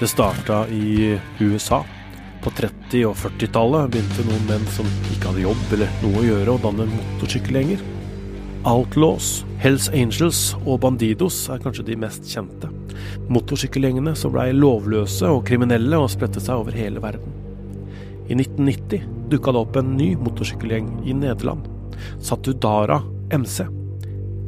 Det 0.00 0.08
starta 0.08 0.68
i 0.68 1.18
USA. 1.38 1.84
På 2.42 2.50
30- 2.50 3.06
og 3.08 3.14
40-tallet 3.16 3.94
begynte 3.94 4.26
noen 4.26 4.42
menn 4.44 4.66
som 4.74 4.88
ikke 5.08 5.30
hadde 5.30 5.46
jobb 5.46 5.72
eller 5.72 5.94
noe 6.02 6.20
å 6.20 6.24
gjøre, 6.26 6.52
å 6.52 6.60
danne 6.66 6.84
motorsykkelgjenger. 6.90 7.80
Outlaws, 8.68 9.30
Hells 9.62 9.88
Angels 9.88 10.42
og 10.66 10.82
Bandidos 10.84 11.38
er 11.48 11.64
kanskje 11.64 11.86
de 11.88 11.96
mest 12.02 12.28
kjente. 12.28 12.68
Motorsykkelgjengene 13.32 14.12
som 14.20 14.36
blei 14.36 14.50
lovløse 14.52 15.32
og 15.32 15.46
kriminelle 15.48 16.02
og 16.02 16.12
spredte 16.12 16.44
seg 16.44 16.60
over 16.60 16.76
hele 16.76 17.00
verden. 17.00 17.32
I 18.28 18.36
1990 18.36 19.08
dukka 19.32 19.56
det 19.56 19.64
opp 19.64 19.80
en 19.80 19.96
ny 19.96 20.12
motorsykkelgjeng 20.20 20.92
i 21.08 21.16
Nederland. 21.16 21.64
Satudara 22.20 23.00
MC. 23.32 23.64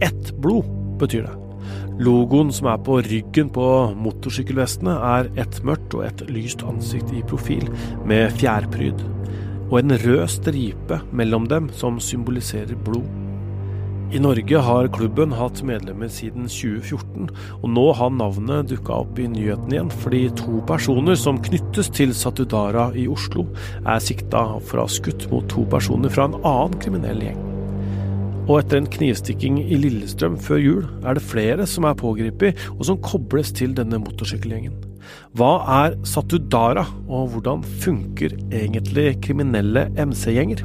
Ett 0.05 0.35
blod 0.37 0.69
betyr 1.01 1.25
det. 1.25 1.48
Logoen 1.99 2.53
som 2.55 2.69
er 2.71 2.79
på 2.87 3.01
ryggen 3.03 3.49
på 3.51 3.69
motorsykkelvestene, 3.99 4.93
er 5.19 5.31
ett 5.43 5.57
mørkt 5.67 5.97
og 5.99 6.05
et 6.07 6.21
lyst 6.31 6.63
ansikt 6.63 7.11
i 7.11 7.25
profil, 7.27 7.67
med 8.07 8.37
fjærpryd. 8.39 9.03
Og 9.69 9.81
en 9.81 9.97
rød 10.05 10.29
stripe 10.31 11.01
mellom 11.11 11.49
dem 11.51 11.67
som 11.75 11.99
symboliserer 11.99 12.79
blod. 12.87 13.09
I 14.15 14.23
Norge 14.23 14.61
har 14.65 14.87
klubben 14.95 15.35
hatt 15.37 15.59
medlemmer 15.67 16.09
siden 16.09 16.47
2014, 16.49 17.27
og 17.59 17.67
nå 17.75 17.85
har 17.99 18.15
navnet 18.15 18.71
dukka 18.71 19.03
opp 19.03 19.19
i 19.21 19.27
nyheten 19.29 19.75
igjen 19.75 19.93
fordi 20.05 20.23
to 20.39 20.63
personer 20.71 21.19
som 21.19 21.43
knyttes 21.45 21.91
til 21.99 22.15
Satudara 22.17 22.89
i 22.97 23.05
Oslo, 23.11 23.45
er 23.83 24.01
sikta 24.01 24.47
for 24.63 24.79
å 24.79 24.87
ha 24.87 24.97
skutt 24.97 25.29
mot 25.35 25.51
to 25.51 25.67
personer 25.69 26.15
fra 26.15 26.31
en 26.31 26.41
annen 26.41 26.81
kriminell 26.81 27.27
gjeng. 27.27 27.48
Og 28.49 28.63
etter 28.63 28.81
en 28.81 28.89
knivstikking 28.89 29.59
i 29.61 29.77
Lillestrøm 29.77 30.39
før 30.41 30.61
jul, 30.63 30.85
er 31.05 31.19
det 31.19 31.25
flere 31.29 31.67
som 31.69 31.85
er 31.85 31.99
pågrepet, 32.01 32.57
og 32.79 32.87
som 32.89 33.01
kobles 33.05 33.53
til 33.53 33.77
denne 33.77 34.01
motorsykkelgjengen. 34.01 34.73
Hva 35.37 35.53
er 35.85 35.99
Satudara, 36.09 36.87
og 37.09 37.35
hvordan 37.35 37.63
funker 37.85 38.39
egentlig 38.49 39.19
kriminelle 39.25 39.89
MC-gjenger? 40.01 40.65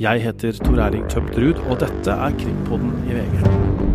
Jeg 0.00 0.22
heter 0.22 0.62
Tor 0.64 0.80
Erling 0.86 1.10
Tømt 1.10 1.34
Ruud, 1.36 1.58
og 1.66 1.82
dette 1.82 2.14
er 2.14 2.38
Krimpodden 2.38 2.94
i 3.10 3.18
VG. 3.18 3.89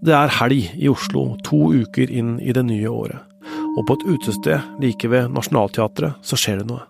Det 0.00 0.14
er 0.16 0.30
helg 0.32 0.70
i 0.80 0.88
Oslo, 0.88 1.34
to 1.44 1.66
uker 1.76 2.08
inn 2.08 2.38
i 2.40 2.54
det 2.56 2.62
nye 2.64 2.88
året. 2.88 3.20
Og 3.76 3.82
på 3.86 3.98
et 3.98 4.06
utested 4.08 4.80
like 4.80 5.08
ved 5.12 5.28
Nationaltheatret 5.34 6.16
så 6.24 6.38
skjer 6.40 6.62
det 6.62 6.70
noe. 6.70 6.86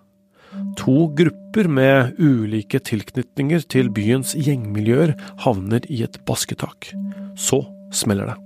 To 0.79 1.09
grupper 1.15 1.67
med 1.67 2.15
ulike 2.19 2.79
tilknytninger 2.79 3.65
til 3.71 3.91
byens 3.91 4.31
gjengmiljøer 4.35 5.11
havner 5.43 5.83
i 5.91 6.01
et 6.05 6.21
basketak. 6.27 6.93
Så 7.35 7.59
smeller 7.91 8.31
det. 8.31 8.37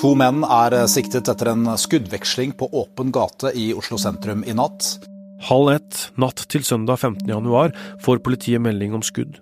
To 0.00 0.12
menn 0.20 0.44
er 0.44 0.76
siktet 0.88 1.28
etter 1.32 1.52
en 1.52 1.72
skuddveksling 1.78 2.52
på 2.58 2.68
åpen 2.76 3.12
gate 3.14 3.54
i 3.56 3.70
Oslo 3.76 3.96
sentrum 4.00 4.44
i 4.44 4.56
natt. 4.56 4.98
Halv 5.48 5.72
ett 5.72 6.02
natt 6.20 6.44
til 6.52 6.64
søndag 6.64 7.00
15. 7.00 7.24
januar 7.28 7.72
får 8.04 8.20
politiet 8.24 8.62
melding 8.62 8.92
om 8.96 9.04
skudd. 9.04 9.40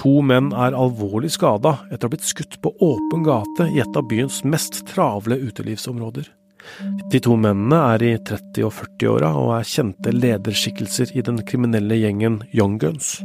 To 0.00 0.18
menn 0.24 0.50
er 0.52 0.76
alvorlig 0.76 1.30
skada 1.34 1.78
etter 1.88 2.06
å 2.06 2.08
ha 2.08 2.14
blitt 2.14 2.26
skutt 2.28 2.58
på 2.64 2.72
åpen 2.84 3.24
gate 3.26 3.68
i 3.74 3.80
et 3.82 3.96
av 3.98 4.06
byens 4.10 4.42
mest 4.44 4.84
travle 4.92 5.38
utelivsområder. 5.48 6.28
De 7.12 7.20
to 7.24 7.36
mennene 7.40 7.78
er 7.94 8.04
i 8.04 8.14
30- 8.16 8.66
og 8.66 8.74
40-åra 8.76 9.32
og 9.40 9.52
er 9.56 9.68
kjente 9.68 10.12
lederskikkelser 10.12 11.14
i 11.16 11.24
den 11.24 11.40
kriminelle 11.48 11.96
gjengen 11.96 12.42
Young 12.52 12.76
Guns. 12.82 13.18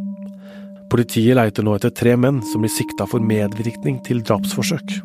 Politiet 0.93 1.35
leiter 1.39 1.65
nå 1.65 1.73
etter 1.77 1.93
tre 1.95 2.13
menn 2.19 2.43
som 2.51 2.63
blir 2.63 2.71
sikta 2.71 3.07
for 3.09 3.23
medvirkning 3.23 3.99
til 4.05 4.21
drapsforsøk. 4.25 4.99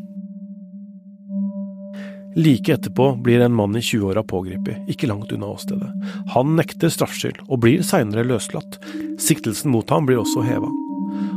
Like 2.39 2.75
etterpå 2.77 3.17
blir 3.25 3.41
en 3.41 3.55
mann 3.57 3.75
i 3.75 3.81
20-åra 3.83 4.23
pågrepet, 4.23 4.85
ikke 4.93 5.09
langt 5.11 5.33
unna 5.35 5.49
åstedet. 5.51 5.89
Han 6.37 6.53
nekter 6.59 6.93
straffskyld, 6.93 7.41
og 7.49 7.65
blir 7.65 7.83
seinere 7.83 8.27
løslatt. 8.29 8.79
Siktelsen 9.19 9.73
mot 9.75 9.91
ham 9.91 10.07
blir 10.07 10.21
også 10.21 10.45
heva. 10.47 10.69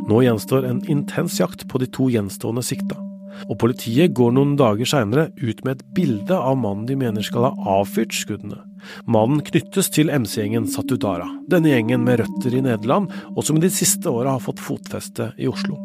Nå 0.09 0.23
gjenstår 0.25 0.65
en 0.65 0.81
intens 0.89 1.39
jakt 1.39 1.67
på 1.69 1.81
de 1.81 1.87
to 1.93 2.09
gjenstående 2.11 2.63
sikta. 2.65 2.97
Og 3.49 3.57
politiet 3.61 4.13
går 4.17 4.33
noen 4.35 4.55
dager 4.59 4.87
seinere 4.87 5.29
ut 5.39 5.63
med 5.65 5.77
et 5.77 5.85
bilde 5.95 6.35
av 6.35 6.57
mannen 6.59 6.87
de 6.89 6.97
mener 6.99 7.25
skal 7.25 7.47
ha 7.47 7.77
avfyrt 7.79 8.13
skuddene. 8.15 8.59
Mannen 9.05 9.43
knyttes 9.45 9.91
til 9.93 10.11
MC-gjengen 10.11 10.67
Satudara, 10.69 11.27
denne 11.49 11.71
gjengen 11.71 12.03
med 12.05 12.21
røtter 12.23 12.57
i 12.57 12.63
Nederland, 12.65 13.11
og 13.35 13.45
som 13.45 13.57
i 13.59 13.63
de 13.63 13.71
siste 13.73 14.09
åra 14.11 14.35
har 14.35 14.43
fått 14.43 14.61
fotfeste 14.61 15.31
i 15.39 15.49
Oslo. 15.49 15.77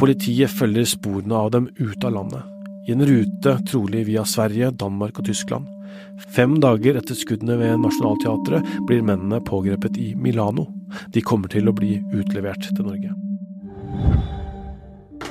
Politiet 0.00 0.52
følger 0.52 0.86
sporene 0.88 1.38
av 1.38 1.52
dem 1.54 1.68
ut 1.78 2.04
av 2.04 2.16
landet, 2.16 2.42
i 2.88 2.92
en 2.92 3.04
rute 3.08 3.56
trolig 3.70 4.04
via 4.10 4.24
Sverige, 4.28 4.72
Danmark 4.76 5.20
og 5.20 5.28
Tyskland. 5.30 5.70
Fem 6.34 6.58
dager 6.62 6.98
etter 6.98 7.16
skuddene 7.16 7.56
ved 7.58 7.80
Nationaltheatret 7.82 8.66
blir 8.88 9.04
mennene 9.06 9.40
pågrepet 9.46 9.96
i 10.00 10.12
Milano. 10.18 10.66
De 11.14 11.22
kommer 11.22 11.52
til 11.52 11.68
å 11.68 11.76
bli 11.76 11.98
utlevert 12.14 12.70
til 12.70 12.86
Norge. 12.86 13.14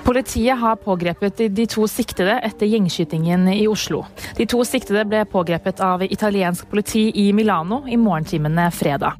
Politiet 0.03 0.59
har 0.59 0.75
pågrepet 0.83 1.45
de 1.55 1.65
to 1.71 1.85
siktede 1.87 2.35
etter 2.43 2.67
gjengskytingen 2.67 3.47
i 3.53 3.63
Oslo. 3.71 4.01
De 4.35 4.45
to 4.49 4.59
siktede 4.67 5.05
ble 5.07 5.23
pågrepet 5.31 5.79
av 5.83 6.03
italiensk 6.03 6.67
politi 6.71 7.07
i 7.23 7.29
Milano 7.33 7.85
i 7.87 7.95
morgentimene 7.97 8.67
fredag. 8.75 9.15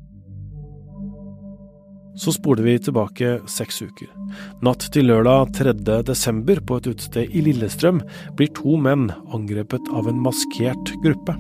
Så 2.16 2.34
spoler 2.36 2.64
vi 2.64 2.76
tilbake 2.80 3.40
seks 3.50 3.82
uker. 3.82 4.10
Natt 4.62 4.86
til 4.94 5.08
lørdag 5.10 5.56
3. 5.58 5.74
desember 6.06 6.60
på 6.62 6.78
et 6.78 6.92
utested 6.92 7.32
i 7.32 7.42
Lillestrøm 7.48 8.04
blir 8.38 8.52
to 8.54 8.76
menn 8.78 9.08
angrepet 9.34 9.90
av 9.96 10.12
en 10.12 10.22
maskert 10.22 10.94
gruppe. 11.06 11.34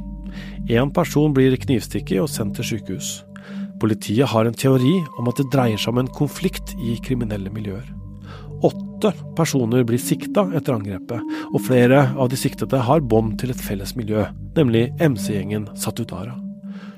Én 0.72 0.90
person 0.96 1.36
blir 1.36 1.60
knivstukket 1.62 2.24
og 2.24 2.32
sendt 2.32 2.58
til 2.58 2.72
sykehus. 2.72 3.20
Politiet 3.84 4.30
har 4.32 4.48
en 4.48 4.56
teori 4.56 5.02
om 5.20 5.28
at 5.28 5.42
det 5.42 5.50
dreier 5.52 5.76
seg 5.76 5.92
om 5.92 5.98
en 6.00 6.14
konflikt 6.16 6.70
i 6.80 6.94
kriminelle 7.04 7.52
miljøer. 7.52 7.84
Åtte 8.64 9.10
personer 9.36 9.84
blir 9.84 10.00
sikta 10.00 10.46
etter 10.56 10.78
angrepet, 10.78 11.20
og 11.52 11.66
flere 11.66 12.06
av 12.16 12.30
de 12.32 12.40
siktede 12.40 12.80
har 12.88 13.04
bånd 13.04 13.36
til 13.42 13.52
et 13.52 13.60
felles 13.60 13.92
miljø, 14.00 14.24
nemlig 14.56 14.86
MC-gjengen 15.04 15.68
Satudara. 15.76 16.38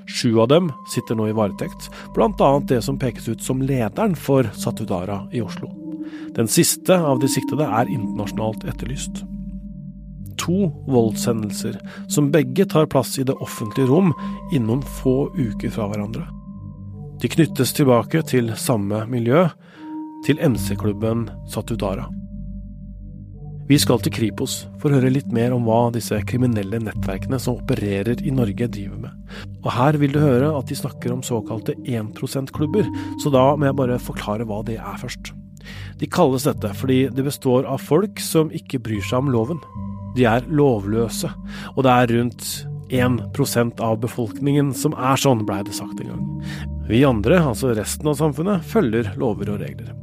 Sju 0.05 0.37
av 0.37 0.51
dem 0.53 0.69
sitter 0.93 1.17
nå 1.17 1.31
i 1.31 1.33
varetekt, 1.33 1.89
bl.a. 2.13 2.51
det 2.69 2.83
som 2.85 3.01
pekes 3.01 3.31
ut 3.33 3.41
som 3.41 3.65
lederen 3.65 4.13
for 4.13 4.45
Satudara 4.53 5.23
i 5.33 5.41
Oslo. 5.41 5.71
Den 6.37 6.45
siste 6.45 7.01
av 7.01 7.17
de 7.17 7.33
siktede 7.33 7.65
er 7.65 7.89
internasjonalt 7.89 8.69
etterlyst. 8.69 9.25
To 10.45 10.69
voldshendelser, 10.85 11.81
som 12.13 12.29
begge 12.29 12.69
tar 12.69 12.93
plass 12.93 13.17
i 13.17 13.25
det 13.25 13.41
offentlige 13.41 13.89
rom 13.89 14.13
innen 14.53 14.85
få 15.01 15.23
uker 15.33 15.73
fra 15.73 15.89
hverandre. 15.89 16.29
De 17.25 17.29
knyttes 17.33 17.71
tilbake 17.73 18.19
til 18.29 18.51
samme 18.53 18.99
miljø, 19.09 19.47
til 20.27 20.37
MC-klubben 20.45 21.23
Satudara. 21.49 22.03
Vi 23.65 23.79
skal 23.81 24.03
til 24.05 24.13
Kripos 24.13 24.59
for 24.77 24.93
å 24.93 24.99
høre 24.99 25.09
litt 25.09 25.31
mer 25.33 25.55
om 25.55 25.65
hva 25.65 25.87
disse 25.95 26.19
kriminelle 26.29 26.77
nettverkene 26.83 27.39
som 27.41 27.57
opererer 27.57 28.21
i 28.21 28.33
Norge 28.35 28.67
driver 28.75 29.07
med. 29.07 29.39
Og 29.63 29.71
her 29.73 29.97
vil 30.03 30.13
du 30.13 30.19
høre 30.21 30.51
at 30.53 30.69
de 30.69 30.77
snakker 30.77 31.15
om 31.15 31.23
såkalte 31.25 31.73
1 31.81 32.13
%-klubber, 32.13 32.85
så 33.23 33.33
da 33.33 33.47
må 33.57 33.71
jeg 33.71 33.79
bare 33.81 33.97
forklare 34.11 34.45
hva 34.45 34.61
det 34.69 34.77
er 34.77 35.01
først. 35.01 35.33
De 35.97 36.05
kalles 36.05 36.45
dette 36.45 36.75
fordi 36.77 37.07
det 37.09 37.25
består 37.25 37.65
av 37.65 37.81
folk 37.81 38.21
som 38.21 38.53
ikke 38.53 38.83
bryr 38.85 39.01
seg 39.01 39.23
om 39.23 39.33
loven. 39.33 39.65
De 40.13 40.29
er 40.29 40.45
lovløse, 40.45 41.33
og 41.73 41.89
det 41.89 41.97
er 41.97 42.15
rundt 42.19 42.53
1% 42.93 43.81
av 43.81 43.97
befolkningen 44.05 44.75
som 44.77 44.93
er 44.93 45.17
sånn, 45.17 45.41
blei 45.49 45.63
det 45.65 45.73
sagt 45.73 46.05
en 46.05 46.13
gang. 46.13 46.73
Vi 46.85 46.99
andre, 47.01 47.39
altså 47.41 47.71
resten 47.73 48.11
av 48.11 48.19
samfunnet, 48.19 48.61
følger 48.69 49.07
lover 49.17 49.49
og 49.55 49.61
regler. 49.63 49.95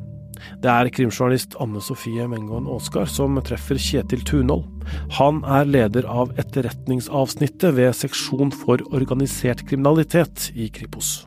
Det 0.58 0.66
er 0.66 0.88
krimjournalist 0.90 1.54
Anne 1.62 1.78
Sofie 1.78 2.24
Mengon 2.26 2.66
Aaskar 2.66 3.06
som 3.06 3.36
treffer 3.46 3.78
Kjetil 3.78 4.24
Tunhold. 4.26 4.64
Han 5.14 5.38
er 5.46 5.68
leder 5.70 6.08
av 6.10 6.32
etterretningsavsnittet 6.42 7.76
ved 7.76 7.94
seksjon 7.94 8.50
for 8.64 8.82
organisert 8.90 9.62
kriminalitet 9.68 10.48
i 10.58 10.66
Kripos. 10.74 11.20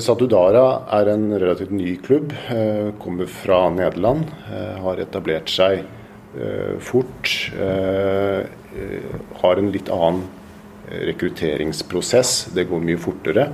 Satudara 0.00 0.64
er 0.96 1.12
en 1.12 1.28
relativt 1.36 1.72
ny 1.76 1.98
klubb. 2.00 2.32
Kommer 3.04 3.28
fra 3.28 3.66
Nederland. 3.76 4.24
Har 4.80 5.04
etablert 5.04 5.52
seg 5.52 5.84
fort. 6.80 7.52
Har 9.44 9.60
en 9.60 9.72
litt 9.76 9.92
annen 9.92 10.24
rekrutteringsprosess. 10.90 12.48
Det 12.54 12.66
går 12.68 12.82
mye 12.84 13.00
fortere. 13.00 13.48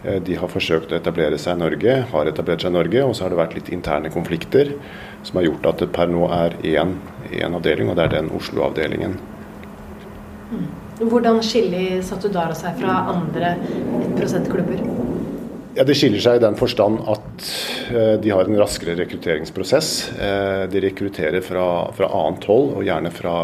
De 0.00 0.36
har 0.40 0.48
forsøkt 0.48 0.94
å 0.94 0.96
etablere 0.96 1.36
seg 1.36 1.58
i 1.58 1.60
Norge, 1.60 1.96
har 2.08 2.28
etablert 2.30 2.62
seg 2.64 2.72
i 2.72 2.76
Norge, 2.78 3.02
og 3.04 3.12
så 3.12 3.26
har 3.26 3.34
det 3.34 3.40
vært 3.42 3.56
litt 3.58 3.68
interne 3.74 4.08
konflikter 4.12 4.72
som 5.26 5.36
har 5.36 5.44
gjort 5.50 5.66
at 5.68 5.82
det 5.82 5.90
per 5.92 6.08
nå 6.08 6.24
er 6.32 6.56
én, 6.64 6.94
avdeling, 7.50 7.90
og 7.92 7.98
det 7.98 8.06
er 8.06 8.14
den 8.14 8.30
Oslo-avdelingen. 8.38 9.18
Mm. 10.50 10.70
Hvordan 11.00 11.42
skiller 11.44 12.00
Satudara 12.04 12.56
seg 12.56 12.80
fra 12.80 12.96
andre 13.12 13.54
1 14.16 14.48
klubber 14.48 14.80
ja, 15.76 15.84
Det 15.86 15.94
skiller 15.98 16.22
seg 16.22 16.38
i 16.38 16.42
den 16.42 16.56
forstand 16.58 17.00
at 17.10 17.44
eh, 17.94 18.14
de 18.22 18.32
har 18.34 18.48
en 18.48 18.58
raskere 18.58 18.96
rekrutteringsprosess. 18.98 19.90
Eh, 20.18 20.62
de 20.72 20.82
rekrutterer 20.86 21.44
fra, 21.46 21.66
fra 21.96 22.10
annet 22.20 22.46
hold, 22.50 22.72
og 22.78 22.86
gjerne 22.86 23.12
fra, 23.14 23.34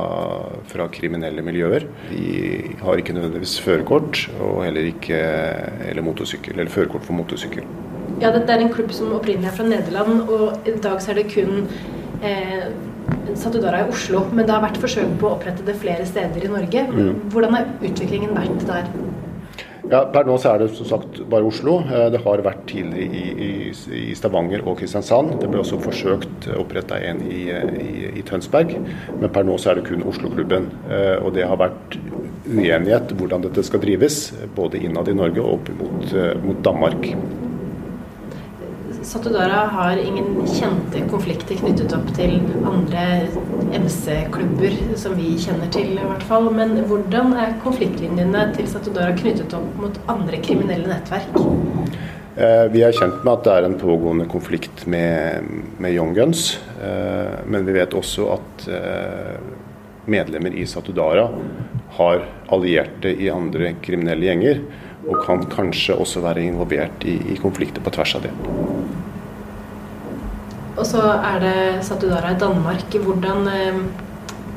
fra, 0.70 0.88
kriminelle 0.92 1.44
miljøer. 1.46 1.86
De 2.10 2.76
har 2.82 3.02
ikke 3.02 3.16
nødvendigvis 3.16 3.58
førerkort, 3.62 4.26
og 4.40 4.64
heller 4.66 4.90
ikke 4.90 5.20
eller 5.90 6.06
motorsykkel, 6.06 6.58
eller 6.58 6.72
førerkort 6.72 7.06
for 7.06 7.18
motorsykkel. 7.18 7.66
Ja, 8.22 8.32
Dette 8.32 8.52
er 8.52 8.64
en 8.64 8.72
klubb 8.72 8.92
som 8.96 9.12
opprinnelig 9.16 9.50
er 9.50 9.56
fra 9.58 9.68
Nederland, 9.68 10.28
og 10.32 10.68
i 10.68 10.76
dag 10.82 11.02
så 11.04 11.12
er 11.12 11.20
det 11.20 11.28
kun 11.34 11.66
eh, 12.24 12.70
Satudara 13.36 13.84
i 13.84 13.90
Oslo. 13.90 14.24
Men 14.32 14.46
det 14.46 14.54
har 14.54 14.64
vært 14.64 14.80
forsøk 14.82 15.18
på 15.20 15.28
å 15.28 15.36
opprette 15.36 15.66
det 15.66 15.76
flere 15.82 16.06
steder 16.08 16.46
i 16.46 16.50
Norge. 16.50 16.86
Mm. 16.90 17.28
Hvordan 17.34 17.58
har 17.58 17.68
utviklingen 17.84 18.34
vært 18.36 18.66
der? 18.68 18.88
Ja, 19.86 20.00
Per 20.10 20.26
nå 20.26 20.34
så 20.42 20.50
er 20.50 20.64
det 20.64 20.72
som 20.74 20.88
sagt 20.88 21.20
bare 21.30 21.46
Oslo. 21.46 21.76
Eh, 21.86 22.08
det 22.10 22.22
har 22.24 22.42
vært 22.42 22.64
tidligere 22.70 23.06
i, 23.06 23.46
i, 23.46 23.50
i 24.10 24.16
Stavanger 24.18 24.64
og 24.66 24.80
Kristiansand. 24.80 25.36
Det 25.38 25.50
ble 25.52 25.62
også 25.62 25.78
forsøkt 25.82 26.48
oppretta 26.58 26.98
en 27.06 27.22
i, 27.30 27.44
i, 28.10 28.24
Tønsberg, 28.26 28.74
men 29.20 29.30
per 29.30 29.46
nå 29.46 29.54
så 29.62 29.72
er 29.72 29.78
det 29.80 29.86
kun 29.86 30.02
Oslo-klubben. 30.10 30.70
Eh, 30.90 31.14
og 31.22 31.36
det 31.38 31.46
har 31.46 31.62
vært 31.62 31.98
uenighet 32.46 33.14
hvordan 33.18 33.46
dette 33.46 33.62
skal 33.66 33.82
drives, 33.82 34.32
både 34.58 34.82
innad 34.82 35.10
i 35.10 35.16
Norge 35.18 35.42
og 35.44 35.60
opp 35.60 35.74
mot, 35.78 36.14
eh, 36.14 36.32
mot 36.42 36.62
Danmark. 36.66 37.12
Satudara 39.06 39.66
har 39.70 39.96
ingen 39.96 40.46
kjente 40.50 41.00
konflikter 41.10 41.54
knyttet 41.60 41.92
opp 41.94 42.08
til 42.16 42.40
andre 42.66 43.02
MC-klubber 43.70 44.72
som 44.98 45.14
vi 45.14 45.36
kjenner 45.38 45.68
til, 45.70 45.92
i 45.94 46.06
hvert 46.08 46.24
fall. 46.26 46.48
Men 46.50 46.74
hvordan 46.90 47.36
er 47.38 47.54
konfliktlinjene 47.62 48.48
til 48.56 48.66
Satudara 48.66 49.14
knyttet 49.14 49.54
opp 49.54 49.76
mot 49.78 50.00
andre 50.10 50.40
kriminelle 50.42 50.90
nettverk? 50.90 51.38
Eh, 52.34 52.64
vi 52.74 52.82
er 52.82 52.96
kjent 52.98 53.22
med 53.22 53.30
at 53.30 53.46
det 53.46 53.52
er 53.54 53.68
en 53.68 53.78
pågående 53.78 54.26
konflikt 54.32 54.82
med, 54.90 55.46
med 55.78 55.94
Young 55.94 56.10
Guns. 56.16 56.56
Eh, 56.82 57.46
men 57.46 57.62
vi 57.68 57.76
vet 57.78 57.94
også 57.94 58.26
at 58.34 58.66
eh, 58.66 59.36
medlemmer 60.10 60.50
i 60.50 60.66
Satudara 60.66 61.28
har 62.00 62.26
allierte 62.50 63.14
i 63.14 63.30
andre 63.30 63.76
kriminelle 63.86 64.32
gjenger. 64.32 64.66
Og 65.06 65.22
kan 65.22 65.46
kanskje 65.46 65.94
også 65.94 66.24
være 66.26 66.42
involvert 66.48 67.06
i, 67.06 67.20
i 67.30 67.38
konflikter 67.38 67.86
på 67.86 67.94
tvers 67.94 68.16
av 68.18 68.26
det. 68.26 68.34
Og 70.76 70.84
så 70.84 71.00
er 71.00 71.40
det 71.40 71.84
Satudara 71.86 72.34
i 72.34 72.40
Danmark. 72.40 72.92
Hvordan, 72.92 73.48
eh, 73.48 73.78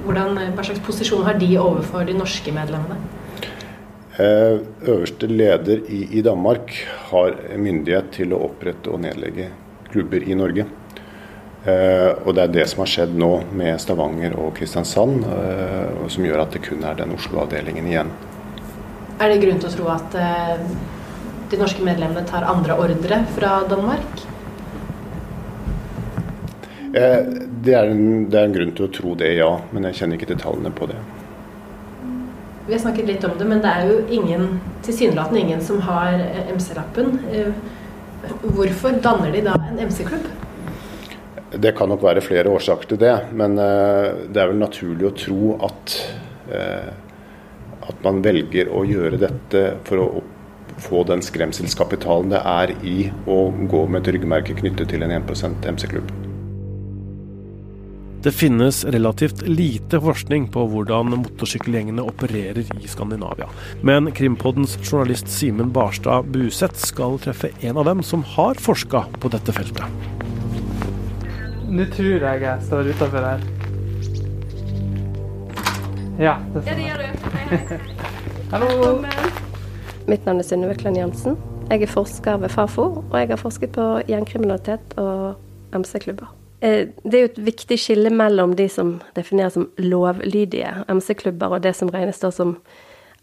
hvordan, 0.03 0.35
hva 0.55 0.65
slags 0.65 0.83
posisjon 0.83 1.23
har 1.23 1.39
de 1.39 1.53
overfor 1.57 2.03
de 2.07 2.13
norske 2.13 2.51
medlemmene? 2.51 2.99
Eh, 4.19 4.59
øverste 4.83 5.27
leder 5.27 5.79
i, 5.87 6.07
i, 6.19 6.21
Danmark 6.21 6.73
har 7.11 7.37
myndighet 7.55 8.11
til 8.11 8.33
å 8.35 8.41
opprette 8.49 8.91
og 8.91 8.99
nedlegge 8.99 9.47
klubber 9.93 10.25
i 10.27 10.35
Norge. 10.35 10.65
Eh, 11.63 12.11
og 12.25 12.35
det 12.35 12.43
er 12.43 12.51
det 12.57 12.65
som 12.67 12.83
har 12.83 12.91
skjedd 12.91 13.15
nå 13.15 13.31
med 13.55 13.79
Stavanger 13.79 14.35
og 14.35 14.51
Kristiansand, 14.59 15.23
som 16.11 16.25
gjør 16.25 16.43
at 16.43 16.51
det 16.51 16.65
kun 16.67 16.83
er 16.83 16.99
den 16.99 17.15
Oslo-avdelingen 17.15 17.87
igjen. 17.87 18.11
Er 19.19 19.31
det 19.31 19.39
grunn 19.39 19.59
til 19.59 19.71
å 19.71 19.77
tro 19.77 19.87
at 19.95 20.19
de 21.49 21.59
norske 21.59 21.83
medlemmene 21.83 22.27
tar 22.27 22.47
andre 22.47 22.75
ordre 22.75 23.23
fra 23.37 23.61
Danmark? 23.71 24.28
Eh, 26.93 27.25
det 27.61 27.73
er, 27.73 27.91
en, 27.91 28.29
det 28.29 28.39
er, 28.39 28.47
en, 28.47 28.53
grunn 28.55 28.71
til 28.73 28.87
å 28.87 28.93
tro 28.93 29.15
det, 29.17 29.33
ja. 29.37 29.49
Men 29.73 29.85
jeg 29.89 29.99
kjenner 29.99 30.17
ikke 30.17 30.31
detaljene 30.31 30.71
på 30.73 30.89
det. 30.89 30.97
Vi 32.65 32.75
har 32.75 32.81
snakket 32.81 33.09
litt 33.09 33.25
om 33.25 33.35
det, 33.37 33.47
men 33.49 33.61
det 33.63 33.73
er 33.73 33.89
jo 33.89 33.99
ingen, 34.13 34.47
tilsynelatende 34.85 35.43
ingen 35.43 35.61
som 35.65 35.81
har 35.85 36.17
eh, 36.17 36.49
MC-lappen. 36.53 37.19
Eh, 37.33 37.51
hvorfor 38.55 38.97
danner 39.03 39.33
de 39.33 39.43
da 39.45 39.57
en 39.69 39.81
MC-klubb? 39.89 40.25
Det 41.61 41.73
kan 41.77 41.89
nok 41.89 42.03
være 42.05 42.25
flere 42.25 42.49
årsaker 42.53 42.91
til 42.91 43.01
det. 43.01 43.13
Men 43.33 43.55
det 43.57 44.37
er 44.37 44.51
vel 44.51 44.59
naturlig 44.59 45.07
å 45.07 45.15
tro 45.17 45.55
at, 45.65 45.95
at 46.53 48.05
man 48.05 48.21
velger 48.21 48.69
å 48.69 48.83
gjøre 48.85 49.17
dette 49.23 49.63
for 49.87 50.03
å 50.03 50.07
få 50.77 51.01
den 51.09 51.25
skremselskapitalen 51.25 52.35
det 52.35 52.45
er 52.45 52.77
i 52.85 53.09
å 53.25 53.41
gå 53.49 53.85
med 53.89 54.03
et 54.03 54.13
ryggmerke 54.13 54.61
knyttet 54.61 54.93
til 54.93 55.09
en 55.09 55.17
1% 55.23 55.71
MC-klubb. 55.73 56.28
Det 58.23 58.31
finnes 58.31 58.85
relativt 58.85 59.47
lite 59.47 60.01
forskning 60.01 60.49
på 60.51 60.65
hvordan 60.67 61.13
motorsykkelgjengene 61.21 62.03
opererer 62.03 62.65
i 62.83 62.87
Skandinavia. 62.87 63.45
Men 63.81 64.11
Krimpoddens 64.11 64.73
journalist 64.83 65.29
Simen 65.31 65.69
Barstad 65.71 66.27
Buseth 66.33 66.75
skal 66.83 67.15
treffe 67.23 67.53
en 67.61 67.77
av 67.79 67.85
dem 67.87 68.03
som 68.03 68.25
har 68.35 68.59
forska 68.59 69.05
på 69.23 69.31
dette 69.31 69.55
feltet. 69.55 69.85
Nå 71.69 71.85
tror 71.93 72.25
jeg 72.25 72.43
jeg 72.43 72.65
står 72.67 72.89
utafor 72.91 73.27
her. 73.29 73.45
Ja, 76.19 76.35
det, 76.51 76.65
ja, 76.67 76.75
det 76.75 76.89
gjør 76.89 76.99
du. 76.99 77.85
Hallo. 78.51 78.89
Mitt 80.11 80.27
navn 80.27 80.43
er 80.43 80.49
Synnøve 80.49 80.75
Klenn 80.75 80.99
Jansen. 80.99 81.39
Jeg 81.69 81.87
er 81.87 81.93
forsker 81.93 82.43
ved 82.43 82.51
Fafo, 82.51 82.89
og 83.05 83.15
jeg 83.15 83.31
har 83.31 83.39
forsket 83.39 83.71
på 83.79 83.87
gjengkriminalitet 84.11 84.99
og 84.99 85.39
MC-klubber. 85.71 86.35
Eh, 86.61 86.87
det 87.03 87.17
er 87.17 87.23
jo 87.23 87.29
et 87.29 87.41
viktig 87.53 87.77
skille 87.79 88.11
mellom 88.11 88.55
de 88.59 88.67
som 88.71 88.97
defineres 89.15 89.55
som 89.55 89.69
lovlydige 89.79 90.73
MC-klubber, 90.91 91.55
og 91.55 91.63
det 91.63 91.75
som 91.77 91.91
regnes 91.93 92.19
da 92.19 92.31
som 92.35 92.57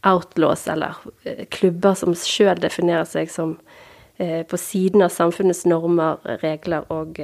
outlaws, 0.07 0.65
eller 0.73 0.97
eh, 1.25 1.45
klubber 1.53 1.99
som 1.99 2.17
sjøl 2.17 2.57
definerer 2.63 3.05
seg 3.09 3.33
som 3.33 3.59
eh, 4.17 4.41
på 4.49 4.61
siden 4.61 5.05
av 5.05 5.13
samfunnets 5.13 5.67
normer, 5.69 6.23
regler 6.41 6.89
og 6.93 7.21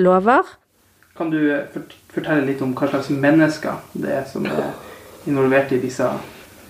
lover. 0.00 0.48
Kan 1.14 1.30
du 1.30 1.38
fortelle 2.14 2.48
litt 2.48 2.62
om 2.64 2.72
hva 2.74 2.88
slags 2.90 3.12
mennesker 3.12 3.84
det 3.92 4.16
er 4.16 4.24
som 4.26 4.48
er 4.48 4.72
involvert 5.28 5.76
i 5.76 5.82
disse 5.82 6.08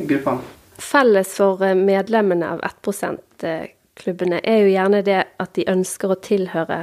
gruppene? 0.03 0.43
Felles 0.83 1.31
for 1.39 1.63
medlemmene 1.79 2.49
av 2.57 2.61
1 2.67 2.91
%-klubbene 2.91 4.41
er 4.43 4.65
jo 4.65 4.73
gjerne 4.73 5.05
det 5.07 5.21
at 5.41 5.55
de 5.55 5.65
ønsker 5.71 6.11
å 6.11 6.19
tilhøre 6.19 6.81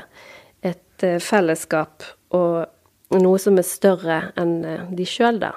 Eh, 1.03 1.19
fellesskap 1.23 2.05
og 2.35 3.17
noe 3.21 3.39
som 3.41 3.57
er 3.59 3.67
større 3.67 4.19
enn 4.39 4.61
eh, 4.67 4.91
de 4.95 5.07
sjøl, 5.07 5.41
da. 5.41 5.55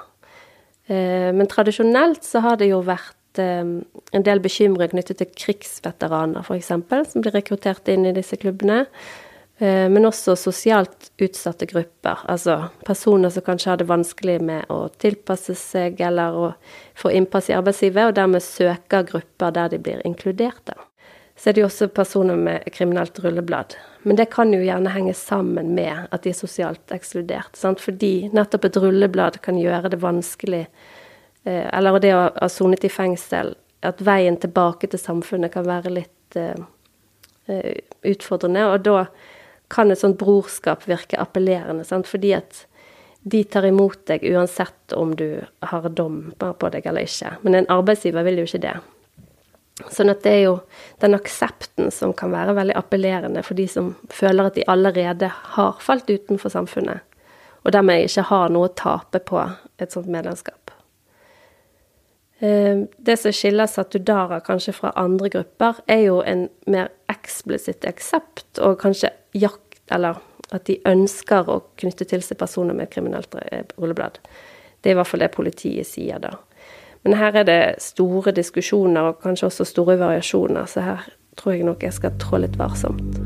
Eh, 0.87 1.29
men 1.35 1.49
tradisjonelt 1.51 2.25
så 2.25 2.41
har 2.45 2.59
det 2.61 2.71
jo 2.71 2.81
vært 2.85 3.13
en 3.35 4.23
del 4.23 4.39
bekymring 4.39 4.93
knyttet 4.93 5.17
til 5.19 5.27
krigsveteraner, 5.27 6.45
f.eks., 6.47 6.69
som 7.11 7.23
blir 7.23 7.33
rekruttert 7.35 7.89
inn 7.91 8.05
i 8.07 8.13
disse 8.15 8.37
klubbene. 8.39 8.85
Men 9.59 10.07
også 10.07 10.37
sosialt 10.39 11.09
utsatte 11.19 11.67
grupper, 11.67 12.23
altså 12.31 12.69
personer 12.87 13.33
som 13.35 13.43
kanskje 13.43 13.73
har 13.73 13.81
det 13.81 13.89
vanskelig 13.91 14.37
med 14.39 14.71
å 14.71 14.85
tilpasse 15.03 15.51
seg 15.59 15.99
eller 16.07 16.39
å 16.39 16.45
få 16.95 17.11
innpass 17.11 17.51
i 17.51 17.57
arbeidslivet, 17.59 18.07
og 18.07 18.15
dermed 18.15 18.43
søker 18.43 19.03
grupper 19.11 19.51
der 19.59 19.75
de 19.75 19.81
blir 19.83 20.07
inkludert. 20.07 20.71
Så 21.35 21.49
er 21.49 21.55
det 21.55 21.61
jo 21.61 21.67
også 21.67 21.89
personer 21.91 22.37
med 22.39 22.63
kriminelt 22.71 23.19
rulleblad. 23.19 23.75
Men 24.07 24.15
det 24.15 24.29
kan 24.31 24.53
jo 24.53 24.61
gjerne 24.63 24.93
henge 24.93 25.13
sammen 25.17 25.73
med 25.75 26.07
at 26.13 26.23
de 26.23 26.31
er 26.31 26.37
sosialt 26.37 26.93
ekskludert. 26.95 27.57
Sant? 27.59 27.81
Fordi 27.83 28.29
nettopp 28.33 28.69
et 28.69 28.79
rulleblad 28.79 29.41
kan 29.43 29.59
gjøre 29.59 29.91
det 29.91 29.99
vanskelig, 30.03 30.63
eh, 31.43 31.65
eller 31.75 31.99
det 31.99 32.13
å 32.15 32.27
ha 32.29 32.49
sonet 32.49 32.87
i 32.87 32.93
fengsel, 32.93 33.55
at 33.83 34.01
veien 34.01 34.39
tilbake 34.39 34.87
til 34.87 35.01
samfunnet 35.01 35.51
kan 35.53 35.67
være 35.67 35.91
litt 35.93 36.37
uh, 36.39 36.55
utfordrende. 38.01 38.63
Og 38.71 38.85
da 38.87 39.03
kan 39.69 39.91
et 39.91 39.99
sånt 39.99 40.17
brorskap 40.17 40.87
virke 40.89 41.19
appellerende, 41.21 41.85
sant? 41.85 42.07
fordi 42.09 42.33
at 42.39 42.63
de 43.25 43.43
tar 43.43 43.65
imot 43.65 44.03
deg 44.09 44.25
uansett 44.31 44.93
om 44.93 45.15
du 45.17 45.41
har 45.65 45.85
dom 45.89 46.29
på 46.37 46.69
deg 46.73 46.85
eller 46.85 47.05
ikke. 47.05 47.35
Men 47.41 47.59
en 47.59 47.71
arbeidsgiver 47.73 48.25
vil 48.25 48.41
jo 48.41 48.49
ikke 48.49 48.65
det. 48.67 48.75
Sånn 49.75 50.07
at 50.07 50.21
det 50.23 50.31
er 50.31 50.43
jo 50.45 50.53
den 51.03 51.17
aksepten 51.17 51.89
som 51.91 52.13
kan 52.15 52.31
være 52.31 52.53
veldig 52.55 52.77
appellerende 52.79 53.41
for 53.43 53.59
de 53.59 53.65
som 53.67 53.91
føler 54.13 54.47
at 54.47 54.55
de 54.55 54.63
allerede 54.71 55.27
har 55.27 55.81
falt 55.83 56.07
utenfor 56.07 56.53
samfunnet, 56.53 57.03
og 57.65 57.73
dermed 57.75 58.05
ikke 58.05 58.23
har 58.29 58.53
noe 58.55 58.69
å 58.69 58.75
tape 58.77 59.19
på 59.27 59.41
et 59.43 59.91
sånt 59.91 60.07
medlemskap. 60.07 60.71
Eh, 62.39 62.85
det 62.97 63.17
som 63.19 63.35
skiller 63.35 63.67
Satudara 63.67 64.39
kanskje 64.39 64.77
fra 64.79 64.93
andre 64.95 65.29
grupper, 65.35 65.83
er 65.91 66.05
jo 66.07 66.21
en 66.23 66.47
mer 66.71 66.93
eksplisitt 67.11 67.87
aksept, 67.87 68.47
og 68.63 68.79
kanskje 68.79 69.11
jakt, 69.35 69.81
eller 69.91 70.23
at 70.55 70.67
de 70.69 70.79
ønsker 70.87 71.51
å 71.51 71.61
knytte 71.79 72.07
til 72.07 72.23
seg 72.23 72.39
personer 72.39 72.77
med 72.77 72.91
kriminelt 72.93 73.35
rulleblad. 73.75 74.19
Det 74.79 74.91
er 74.91 74.95
i 74.95 74.99
hvert 74.99 75.09
fall 75.09 75.23
det 75.25 75.33
politiet 75.33 75.87
sier 75.89 76.21
da. 76.21 76.35
Men 77.05 77.19
her 77.19 77.35
er 77.37 77.45
det 77.45 77.61
store 77.85 78.33
diskusjoner, 78.33 79.11
og 79.11 79.21
kanskje 79.21 79.51
også 79.51 79.67
store 79.69 79.99
variasjoner. 80.01 80.65
Så 80.65 80.81
her 80.81 81.05
tror 81.37 81.53
jeg 81.53 81.65
nok 81.67 81.83
jeg 81.85 81.93
skal 81.93 82.15
trå 82.21 82.39
litt 82.41 82.57
varsomt. 82.57 83.19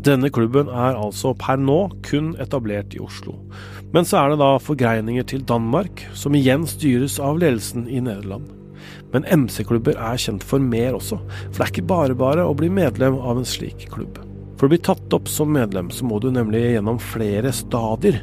Denne 0.00 0.30
klubben 0.32 0.70
er 0.72 0.96
altså 0.96 1.34
per 1.38 1.60
nå 1.60 1.90
kun 2.06 2.32
etablert 2.40 2.96
i 2.96 3.02
Oslo. 3.04 3.36
Men 3.94 4.06
så 4.08 4.22
er 4.22 4.32
det 4.32 4.40
da 4.40 4.54
forgreininger 4.62 5.26
til 5.28 5.44
Danmark, 5.46 6.02
som 6.16 6.34
igjen 6.34 6.64
styres 6.66 7.18
av 7.20 7.38
ledelsen 7.42 7.84
i 7.86 8.00
Nederland. 8.02 8.48
Men 9.12 9.26
MC-klubber 9.28 9.98
er 9.98 10.18
kjent 10.22 10.46
for 10.46 10.62
mer 10.62 10.96
også, 10.96 11.20
for 11.50 11.58
det 11.58 11.66
er 11.66 11.72
ikke 11.74 11.88
bare 11.92 12.18
bare 12.18 12.46
å 12.46 12.56
bli 12.56 12.70
medlem 12.72 13.18
av 13.20 13.42
en 13.42 13.48
slik 13.48 13.90
klubb. 13.92 14.18
For 14.60 14.68
å 14.68 14.74
bli 14.74 14.78
tatt 14.84 15.14
opp 15.16 15.28
som 15.32 15.54
medlem, 15.56 15.86
så 15.88 16.04
må 16.04 16.18
du 16.20 16.26
nemlig 16.28 16.60
gjennom 16.74 16.98
flere 17.00 17.48
stadier. 17.56 18.18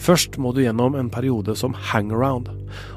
Først 0.00 0.38
må 0.40 0.54
du 0.56 0.62
gjennom 0.62 0.94
en 0.96 1.10
periode 1.12 1.52
som 1.60 1.74
hangaround. 1.90 2.46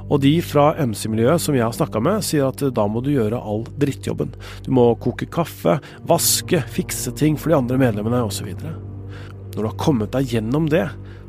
Og 0.05 0.21
de 0.23 0.31
fra 0.39 0.69
MC-miljøet 0.79 1.43
som 1.43 1.57
jeg 1.57 1.65
har 1.65 1.73
snakka 1.75 1.99
med, 1.99 2.23
sier 2.23 2.45
at 2.47 2.61
da 2.71 2.85
må 2.87 3.01
du 3.03 3.09
gjøre 3.11 3.35
all 3.35 3.65
drittjobben. 3.81 4.31
Du 4.63 4.69
må 4.77 4.85
koke 5.03 5.27
kaffe, 5.27 5.73
vaske, 6.07 6.61
fikse 6.71 7.11
ting 7.19 7.35
for 7.35 7.51
de 7.51 7.57
andre 7.57 7.81
medlemmene 7.81 8.21
osv. 8.29 8.47
Når 8.63 9.57
du 9.59 9.67
har 9.67 9.75
kommet 9.81 10.15
deg 10.15 10.31
gjennom 10.37 10.69
det, 10.71 10.85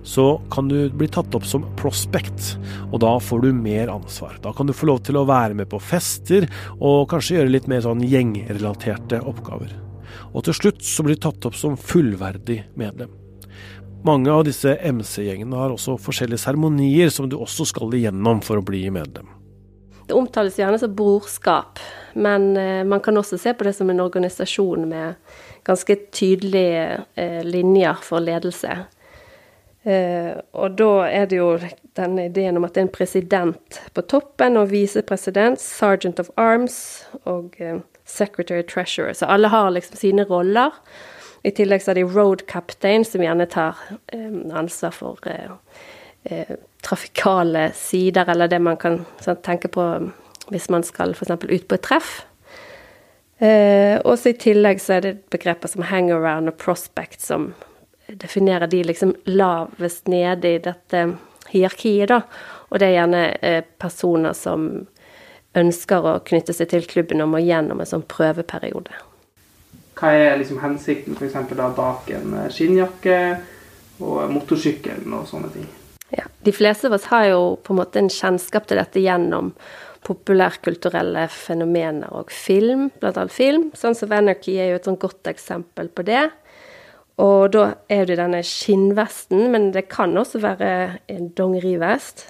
så 0.07 0.37
kan 0.55 0.71
du 0.71 0.77
bli 0.95 1.09
tatt 1.11 1.35
opp 1.35 1.49
som 1.51 1.65
prospect, 1.81 2.53
og 2.93 3.01
da 3.03 3.17
får 3.19 3.43
du 3.43 3.49
mer 3.59 3.91
ansvar. 3.91 4.39
Da 4.45 4.55
kan 4.55 4.71
du 4.71 4.77
få 4.77 4.87
lov 4.93 5.03
til 5.03 5.19
å 5.19 5.27
være 5.27 5.59
med 5.59 5.67
på 5.75 5.83
fester, 5.83 6.47
og 6.79 7.09
kanskje 7.11 7.41
gjøre 7.41 7.55
litt 7.57 7.67
mer 7.75 7.83
sånn 7.89 8.07
gjengrelaterte 8.07 9.19
oppgaver 9.27 9.75
og 10.37 10.45
til 10.45 10.57
slutt 10.57 10.85
så 10.85 11.05
blir 11.05 11.17
de 11.17 11.25
tatt 11.25 11.49
opp 11.49 11.57
som 11.57 11.79
fullverdig 11.81 12.61
medlem. 12.77 13.15
Mange 14.07 14.31
av 14.31 14.45
disse 14.47 14.77
MC-gjengene 14.77 15.57
har 15.57 15.73
også 15.73 15.97
forskjellige 15.99 16.45
seremonier 16.45 17.09
som 17.11 17.31
du 17.31 17.39
også 17.41 17.65
skal 17.73 17.95
igjennom 17.97 18.43
for 18.45 18.61
å 18.61 18.65
bli 18.65 18.85
medlem. 18.93 19.33
Det 20.07 20.15
omtales 20.15 20.59
gjerne 20.61 20.79
som 20.79 20.93
brorskap, 20.95 21.81
men 22.15 22.53
eh, 22.61 22.85
man 22.87 23.01
kan 23.03 23.17
også 23.19 23.41
se 23.43 23.57
på 23.57 23.67
det 23.67 23.73
som 23.75 23.91
en 23.91 24.05
organisasjon 24.05 24.85
med 24.87 25.17
ganske 25.67 25.97
tydelige 26.15 26.85
eh, 27.19 27.41
linjer 27.43 27.99
for 28.07 28.23
ledelse. 28.23 28.77
Eh, 29.87 30.35
og 30.59 30.75
da 30.81 31.07
er 31.07 31.29
det 31.31 31.39
jo 31.39 31.53
denne 31.95 32.25
ideen 32.27 32.59
om 32.59 32.65
at 32.67 32.75
det 32.75 32.83
er 32.83 32.87
en 32.89 32.95
president 32.95 33.81
på 33.95 34.03
toppen 34.11 34.59
og 34.59 34.73
visepresident, 34.73 35.63
sergeant 35.63 36.19
of 36.19 36.33
arms 36.43 37.07
og 37.23 37.55
secretary 38.05 38.65
treasurer. 38.67 39.15
Så 39.15 39.29
alle 39.31 39.49
har 39.53 39.71
liksom 39.71 39.99
sine 40.01 40.25
roller. 40.27 40.75
I 41.47 41.53
tillegg 41.55 41.85
så 41.85 41.93
er 41.93 42.01
de 42.01 42.07
road 42.17 42.43
captain, 42.51 43.05
som 43.07 43.23
gjerne 43.23 43.47
tar 43.47 43.79
eh, 44.11 44.41
ansvar 44.59 44.97
for 44.97 45.23
eh, 45.31 46.57
trafikale 46.83 47.69
sider, 47.75 48.27
eller 48.27 48.51
det 48.51 48.59
man 48.63 48.81
kan 48.83 49.05
sånn, 49.23 49.39
tenke 49.47 49.71
på 49.71 49.85
hvis 50.51 50.67
man 50.71 50.83
skal 50.87 51.15
f.eks. 51.15 51.31
ut 51.31 51.69
på 51.69 51.79
et 51.79 51.87
treff. 51.87 52.11
Og 53.37 54.13
så 54.17 54.31
i 54.31 54.37
tillegg 54.41 54.79
så 54.81 54.95
er 54.97 55.03
det 55.05 55.11
begreper 55.35 55.69
som 55.69 55.83
hangaround 55.91 56.49
og 56.49 56.55
prospect 56.57 57.21
som 57.21 57.51
definerer 58.21 58.71
de 58.71 58.83
liksom 58.85 59.15
lavest 59.29 60.09
nede 60.09 60.57
i 60.57 60.61
dette 60.63 61.07
hierarkiet, 61.51 62.11
da. 62.11 62.23
Og 62.71 62.81
det 62.81 62.89
er 62.89 62.97
gjerne 62.97 63.25
eh, 63.41 63.63
personer 63.79 64.35
som 64.37 64.69
ønsker 65.57 66.05
å 66.07 66.19
knytte 66.27 66.55
seg 66.57 66.71
til 66.73 66.89
klubben 66.89 67.23
og 67.25 67.31
må 67.33 67.41
gjennom 67.45 67.81
en 67.81 67.89
sånn 67.89 68.07
prøveperiode. 68.09 68.93
Hva 69.97 70.13
er 70.13 70.37
liksom 70.37 70.61
hensikten 70.61 71.17
f.eks. 71.17 71.39
bak 71.77 72.11
en 72.13 72.37
eh, 72.43 72.51
skinnjakke 72.53 73.19
og 74.05 74.27
motorsykkelen 74.35 75.15
og 75.17 75.29
sånne 75.31 75.53
ting? 75.55 75.67
Ja, 76.13 76.27
De 76.45 76.53
fleste 76.55 76.91
av 76.91 76.99
oss 76.99 77.09
har 77.11 77.31
jo 77.31 77.43
på 77.65 77.73
en 77.73 77.81
måte 77.81 78.03
en 78.03 78.13
kjennskap 78.13 78.69
til 78.69 78.79
dette 78.79 79.03
gjennom 79.03 79.55
populærkulturelle 80.07 81.25
fenomener 81.33 82.13
og 82.15 82.31
film, 82.31 82.91
annet 83.03 83.33
film. 83.35 83.71
Sånn 83.75 83.97
som 83.99 84.13
Anarchy 84.15 84.55
er 84.61 84.71
jo 84.71 84.79
et 84.79 84.87
sånn 84.87 85.01
godt 85.03 85.27
eksempel 85.33 85.89
på 85.91 86.05
det. 86.07 86.29
Og 87.23 87.53
da 87.55 87.67
er 87.89 88.05
det 88.09 88.19
denne 88.21 88.43
skinnvesten, 88.45 89.49
men 89.53 89.71
det 89.73 89.87
kan 89.89 90.17
også 90.21 90.43
være 90.43 90.99
en 91.09 91.31
dongerivest. 91.39 92.27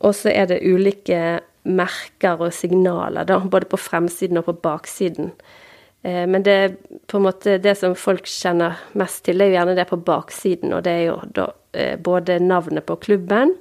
Og 0.00 0.14
så 0.14 0.30
er 0.30 0.46
det 0.50 0.62
ulike 0.62 1.40
merker 1.66 2.42
og 2.46 2.52
signaler, 2.54 3.26
da, 3.26 3.40
både 3.40 3.66
på 3.66 3.80
fremsiden 3.80 4.38
og 4.38 4.46
på 4.46 4.56
baksiden. 4.68 5.32
Eh, 6.06 6.22
men 6.30 6.44
det, 6.46 6.76
på 7.10 7.18
en 7.18 7.26
måte, 7.26 7.58
det 7.58 7.74
som 7.80 7.96
folk 7.98 8.28
kjenner 8.30 8.78
mest 8.94 9.24
til, 9.26 9.38
det 9.38 9.48
er 9.48 9.50
jo 9.50 9.58
gjerne 9.58 9.76
det 9.78 9.88
på 9.90 9.98
baksiden. 10.06 10.74
Og 10.76 10.84
det 10.86 10.92
er 10.92 11.04
jo 11.08 11.18
da 11.34 11.50
eh, 11.74 11.96
både 11.98 12.38
navnet 12.44 12.86
på 12.86 12.98
klubben, 13.02 13.56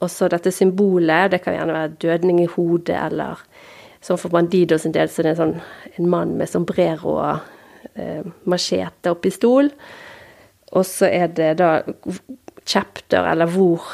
og 0.00 0.10
så 0.10 0.30
dette 0.30 0.52
symbolet. 0.54 1.32
Det 1.32 1.42
kan 1.42 1.58
gjerne 1.58 1.76
være 1.76 1.96
dødning 2.00 2.44
i 2.44 2.50
hodet, 2.52 2.96
eller 3.10 3.42
sånn 4.00 4.20
for 4.20 4.32
Bandido 4.32 4.78
sin 4.80 4.94
del, 4.94 5.10
så 5.10 5.26
det 5.26 5.34
er 5.34 5.40
sånn, 5.42 5.58
en 5.98 6.12
mann 6.12 6.38
med 6.38 6.48
sombrero 6.48 7.18
og 7.18 7.56
machete 8.48 9.12
og 9.12 9.20
pistol. 9.24 9.70
Og 10.70 10.86
så 10.86 11.08
er 11.10 11.32
det 11.34 11.54
da 11.58 11.70
chapter, 12.66 13.26
eller 13.26 13.50
hvor 13.50 13.86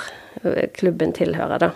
eh, 0.43 0.69
klubben 0.77 1.15
tilhører, 1.17 1.59
da. 1.63 1.71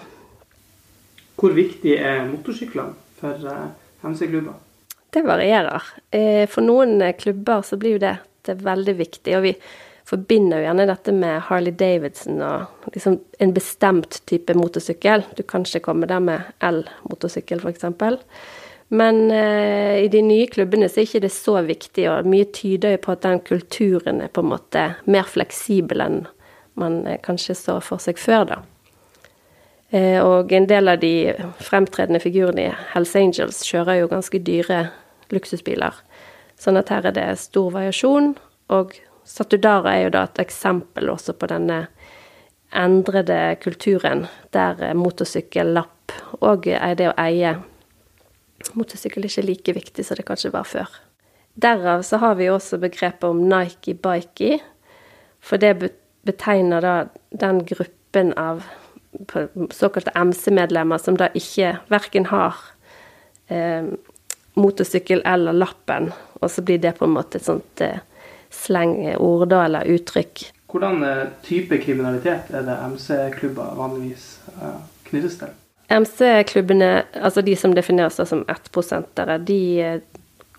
Hvor 1.41 1.55
viktig 1.57 1.95
er 1.97 2.27
motorsyklene 2.29 2.93
for 3.21 3.47
eh, 3.49 3.69
MC-klubber? 4.05 4.59
Det 5.11 5.23
varierer. 5.27 5.87
Eh, 6.13 6.45
for 6.51 6.67
noen 6.67 7.01
eh, 7.03 7.17
klubber 7.19 7.65
så 7.67 7.79
blir 7.81 7.97
jo 7.97 8.03
det, 8.03 8.19
det 8.47 8.61
veldig 8.61 8.97
viktig. 8.99 9.37
Og 9.39 9.47
vi 9.49 9.55
forbinder 10.11 10.61
jo 10.61 10.67
gjerne 10.69 10.89
dette 10.91 11.15
med 11.17 11.39
Harley 11.49 11.73
Davidson 11.79 12.43
og 12.43 12.91
liksom 12.93 13.17
en 13.41 13.55
bestemt 13.57 14.21
type 14.29 14.55
motorsykkel. 14.59 15.25
Du 15.39 15.45
kan 15.49 15.65
ikke 15.65 15.87
komme 15.87 16.09
der 16.11 16.21
med 16.25 16.51
el-motorsykkel, 16.67 17.63
f.eks. 17.63 17.89
Men 18.91 19.31
eh, 19.31 20.05
i 20.05 20.09
de 20.11 20.23
nye 20.27 20.49
klubbene 20.51 20.89
så 20.91 21.01
er 21.01 21.07
ikke 21.07 21.23
det 21.23 21.31
så 21.31 21.61
viktig, 21.63 22.09
og 22.11 22.27
mye 22.27 22.49
tyder 22.51 22.97
jo 22.97 23.05
på 23.05 23.15
at 23.15 23.23
den 23.23 23.41
kulturen 23.47 24.19
er 24.25 24.33
på 24.35 24.43
en 24.43 24.51
måte 24.51 24.83
mer 25.07 25.29
fleksibel 25.31 26.03
enn 26.03 26.25
man 26.81 27.05
kanskje 27.23 27.55
så 27.59 27.77
for 27.85 28.03
seg 28.03 28.19
før, 28.19 28.47
da. 28.49 28.59
Eh, 29.91 30.19
og 30.23 30.53
en 30.55 30.67
del 30.71 30.91
av 30.91 31.01
de 31.03 31.33
fremtredende 31.63 32.23
figurene 32.23 32.69
i 32.69 32.75
Hells 32.93 33.15
Angels 33.19 33.63
kjører 33.67 34.01
jo 34.01 34.11
ganske 34.11 34.43
dyre 34.47 34.85
luksusbiler. 35.35 35.97
Sånn 36.61 36.79
at 36.79 36.91
her 36.91 37.09
er 37.11 37.17
det 37.17 37.29
stor 37.43 37.73
variasjon. 37.75 38.35
Og 38.75 38.95
Satudara 39.27 39.97
er 39.97 40.07
jo 40.07 40.13
da 40.15 40.27
et 40.27 40.43
eksempel 40.43 41.11
også 41.11 41.35
på 41.39 41.49
denne 41.51 41.85
endrede 42.71 43.57
kulturen, 43.63 44.29
der 44.55 44.95
motorsykkellapp 44.95 46.15
og 46.39 46.67
det 46.67 47.09
å 47.11 47.17
eie 47.19 47.57
motorsykkel 48.75 49.25
er 49.25 49.31
ikke 49.31 49.47
like 49.47 49.77
viktig 49.77 50.05
som 50.07 50.19
det 50.19 50.27
kanskje 50.29 50.53
var 50.55 50.69
før. 50.69 50.91
Derav 51.61 52.05
så 52.07 52.21
har 52.23 52.37
vi 52.39 52.51
også 52.51 52.79
begrepet 52.81 53.27
om 53.29 53.43
Nike-bikey, 53.51 54.61
for 55.41 55.61
det 55.61 55.93
betegner 56.27 56.85
da 56.85 56.95
den 57.31 57.65
gruppen 57.67 58.33
av 58.39 58.63
såkalte 59.75 60.13
MC-medlemmer 60.15 61.01
som 61.03 61.17
da 61.19 61.31
ikke 61.35 61.75
verken 61.91 62.29
har 62.31 62.59
eh, 63.49 63.89
motorsykkel 64.55 65.25
eller 65.27 65.57
lappen, 65.57 66.13
og 66.41 66.51
så 66.51 66.63
blir 66.63 66.79
det 66.79 66.97
på 66.99 67.09
en 67.09 67.17
måte 67.17 67.41
et 67.41 67.47
sånt 67.47 67.85
eh, 67.85 67.99
slengord 68.51 69.49
da, 69.51 69.65
eller 69.67 69.91
uttrykk. 69.97 70.47
Hvordan 70.71 71.03
eh, 71.07 71.25
type 71.47 71.81
kriminalitet 71.83 72.53
er 72.55 72.67
det 72.67 72.79
MC-klubber 72.95 73.75
vanligvis 73.79 74.37
eh, 74.57 74.79
knyttes 75.11 75.41
til? 75.43 75.60
MC-klubbene, 75.91 76.91
altså 77.19 77.43
de 77.43 77.57
som 77.59 77.75
defineres 77.75 78.21
som 78.31 78.45
ettprosentere, 78.51 79.41
de 79.43 79.61
eh, 79.83 80.01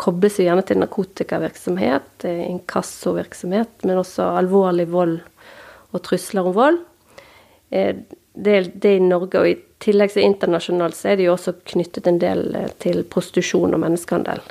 kobles 0.02 0.40
jo 0.40 0.48
gjerne 0.48 0.66
til 0.68 0.82
narkotikavirksomhet, 0.82 2.26
eh, 2.28 2.46
inkassovirksomhet, 2.50 3.86
men 3.88 4.02
også 4.02 4.34
alvorlig 4.42 4.90
vold 4.92 5.20
og 5.92 6.04
trusler 6.04 6.48
om 6.48 6.56
vold 6.56 6.82
det, 8.34 8.72
det 8.74 8.96
i 8.96 9.00
Norge, 9.00 9.40
og 9.40 9.50
i 9.50 9.58
tillegg 9.84 10.14
så 10.14 10.24
internasjonalt, 10.24 10.96
så 10.96 11.12
er 11.12 11.20
det 11.20 11.28
jo 11.28 11.36
også 11.36 11.56
knyttet 11.74 12.08
en 12.08 12.20
del 12.22 12.44
eh, 12.56 12.70
til 12.84 13.04
prostitusjon 13.04 13.76
og 13.76 13.82
menneskehandel. 13.84 14.44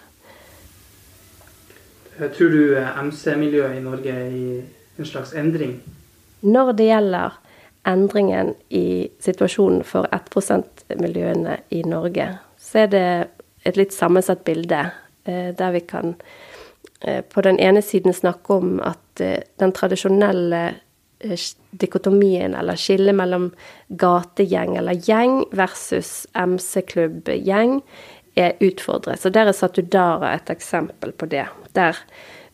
Eh, 2.18 2.26
tror 2.36 2.52
du 2.52 2.76
eh, 2.76 2.98
MC-miljøet 3.06 3.78
i 3.78 3.84
Norge 3.84 4.16
er 4.16 4.34
i 4.34 4.48
en 5.00 5.08
slags 5.08 5.32
endring? 5.38 5.78
Når 6.44 6.74
det 6.76 6.90
gjelder 6.90 7.38
endringen 7.88 8.54
i 8.70 9.10
situasjonen 9.20 9.84
for 9.84 10.08
1 10.12 10.30
%-miljøene 10.36 11.58
i 11.70 11.82
Norge, 11.82 12.28
så 12.58 12.84
er 12.84 12.90
det 12.92 13.06
et 13.64 13.76
litt 13.76 13.92
sammensatt 13.92 14.44
bilde, 14.44 14.90
der 15.24 15.72
vi 15.72 15.80
kan 15.80 16.14
på 17.00 17.42
den 17.44 17.58
ene 17.60 17.82
siden 17.84 18.12
snakke 18.12 18.56
om 18.56 18.80
at 18.84 19.20
den 19.60 19.72
tradisjonelle 19.72 20.62
Eh, 21.20 21.38
dikotomien 21.70 22.54
eller 22.54 22.76
skillet 22.80 23.12
mellom 23.14 23.50
gategjeng 23.88 24.78
eller 24.80 24.96
gjeng 25.04 25.42
versus 25.52 26.24
MC-klubb-gjeng 26.32 27.82
er 28.40 28.54
utfordret. 28.64 29.20
Så 29.20 29.28
der 29.28 29.50
er 29.50 29.52
Satudara 29.52 30.32
et 30.34 30.48
eksempel 30.48 31.12
på 31.12 31.28
det. 31.28 31.44
Der 31.76 31.98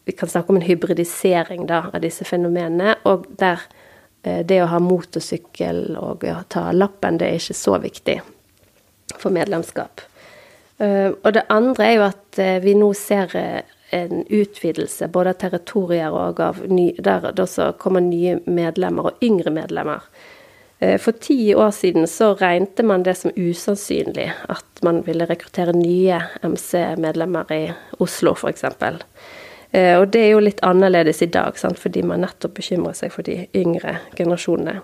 vi 0.04 0.12
kan 0.12 0.28
snakke 0.28 0.50
om 0.50 0.56
en 0.58 0.66
hybridisering 0.66 1.68
da, 1.68 1.84
av 1.94 2.02
disse 2.02 2.26
fenomenene, 2.26 2.96
og 3.04 3.26
der 3.38 3.62
eh, 3.62 3.75
det 4.26 4.58
å 4.62 4.68
ha 4.72 4.80
motorsykkel 4.82 5.96
og 6.00 6.24
ta 6.50 6.64
lappen, 6.74 7.18
det 7.20 7.28
er 7.28 7.40
ikke 7.40 7.54
så 7.54 7.76
viktig 7.78 8.16
for 9.14 9.30
medlemskap. 9.30 10.02
Og 10.82 11.28
det 11.32 11.44
andre 11.48 11.86
er 11.86 11.94
jo 11.94 12.06
at 12.08 12.40
vi 12.64 12.74
nå 12.76 12.90
ser 12.98 13.32
en 13.90 14.26
utvidelse 14.28 15.08
både 15.08 15.30
av 15.30 15.38
territorier 15.40 16.14
og 16.14 16.40
av 16.42 16.58
ny, 16.68 16.90
der 16.98 17.30
det 17.30 17.44
også 17.44 17.72
kommer 17.80 18.02
nye 18.04 18.40
medlemmer 18.46 19.10
og 19.10 19.22
yngre 19.24 19.52
medlemmer. 19.54 20.02
Eh, 20.78 20.98
for 21.00 21.12
ti 21.12 21.54
år 21.54 21.70
siden 21.70 22.06
så 22.06 22.34
regnet 22.34 22.84
man 22.84 23.02
det 23.06 23.14
som 23.16 23.32
usannsynlig 23.36 24.28
at 24.48 24.82
man 24.84 25.00
ville 25.06 25.28
rekruttere 25.28 25.72
nye 25.76 26.20
MC-medlemmer 26.42 27.52
i 27.54 27.62
Oslo, 28.02 28.34
f.eks. 28.36 28.66
Eh, 29.76 29.94
og 30.00 30.08
det 30.14 30.22
er 30.22 30.30
jo 30.32 30.44
litt 30.44 30.62
annerledes 30.64 31.20
i 31.24 31.30
dag, 31.32 31.58
sant? 31.60 31.80
fordi 31.80 32.04
man 32.06 32.24
nettopp 32.24 32.56
bekymrer 32.60 32.96
seg 32.96 33.12
for 33.12 33.26
de 33.26 33.42
yngre 33.56 33.98
generasjonene. 34.16 34.80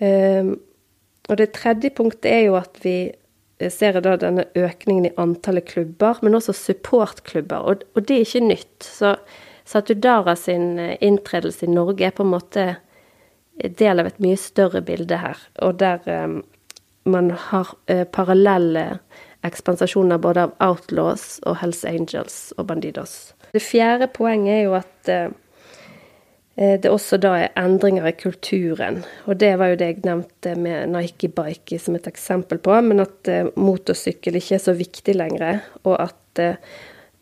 Eh, 0.00 0.54
og 1.24 1.40
det 1.40 1.52
tredje 1.56 1.92
punktet 1.96 2.30
er 2.32 2.42
jo 2.48 2.56
at 2.60 2.80
vi 2.84 2.96
ser 3.70 4.00
da 4.02 4.16
denne 4.20 4.46
økningen 4.58 5.08
i 5.08 5.14
antallet 5.20 5.68
klubber, 5.70 6.18
men 6.22 6.36
også 6.36 6.52
supportklubber. 6.56 7.68
Og, 7.70 7.84
det 8.02 8.16
er 8.16 8.24
ikke 8.26 8.48
nytt. 8.48 8.78
Så 8.84 9.14
Satudara 9.64 10.34
sin 10.36 10.76
inntredelse 11.00 11.64
i 11.64 11.72
Norge 11.72 12.04
er 12.04 12.12
på 12.12 12.26
en 12.26 12.34
måte 12.34 12.66
del 13.78 14.02
av 14.02 14.10
et 14.10 14.18
mye 14.20 14.36
større 14.36 14.82
bilde 14.84 15.16
her, 15.22 15.38
og 15.62 15.78
der 15.80 16.02
um, 16.10 16.40
man 17.08 17.30
har 17.30 17.70
uh, 17.88 18.02
parallelle 18.04 18.98
ekspansasjoner 19.46 20.20
både 20.22 20.48
av 20.48 20.54
Outlaws 20.64 21.38
og 21.48 21.58
Hells 21.62 21.84
Angels 21.88 22.38
og 22.58 22.68
Bandidos. 22.70 23.34
Det 23.54 23.62
fjerde 23.62 24.08
poenget 24.12 24.58
er 24.58 24.62
jo 24.64 24.76
at 24.78 25.10
uh, 25.12 25.32
det 26.54 26.90
også 26.90 27.18
da 27.18 27.32
er 27.42 27.54
endringer 27.58 28.06
i 28.06 28.14
kulturen. 28.14 29.02
Og 29.26 29.38
det 29.42 29.52
var 29.58 29.72
jo 29.72 29.78
det 29.80 29.90
jeg 29.90 30.04
nevnte 30.06 30.54
med 30.58 30.92
Nike 30.94 31.30
Bike 31.34 31.78
som 31.82 31.96
et 31.98 32.06
eksempel 32.10 32.60
på, 32.62 32.76
men 32.86 33.02
at 33.02 33.30
uh, 33.30 33.50
motorsykkel 33.58 34.38
ikke 34.38 34.58
er 34.58 34.66
så 34.66 34.76
viktig 34.78 35.16
lenger, 35.18 35.64
og 35.84 35.98
at 36.08 36.20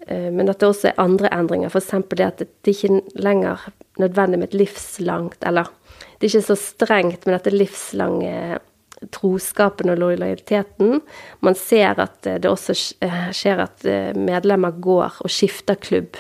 men 0.03 0.49
at 0.51 0.59
det 0.59 0.67
også 0.67 0.89
er 0.89 0.97
andre 0.99 1.29
endringer, 1.31 1.71
f.eks. 1.71 1.93
det 2.11 2.25
at 2.25 2.41
det 2.41 2.73
ikke 2.73 3.21
lenger 3.23 3.61
nødvendig 4.03 4.41
med 4.41 4.49
et 4.49 4.57
livslangt 4.65 5.45
eller 5.47 5.69
det 6.23 6.29
er 6.29 6.39
ikke 6.39 6.55
så 6.55 6.59
strengt 6.59 7.25
med 7.27 7.35
dette 7.35 7.51
livslange 7.51 8.59
troskapen 9.11 9.91
og 9.93 10.01
lojaliteten. 10.01 11.01
Man 11.41 11.57
ser 11.59 12.01
at 12.03 12.21
det 12.23 12.49
også 12.49 12.77
skjer 12.77 13.65
at 13.65 13.87
eh, 13.89 14.13
medlemmer 14.17 14.75
går 14.83 15.23
og 15.25 15.33
skifter 15.33 15.79
klubb. 15.81 16.19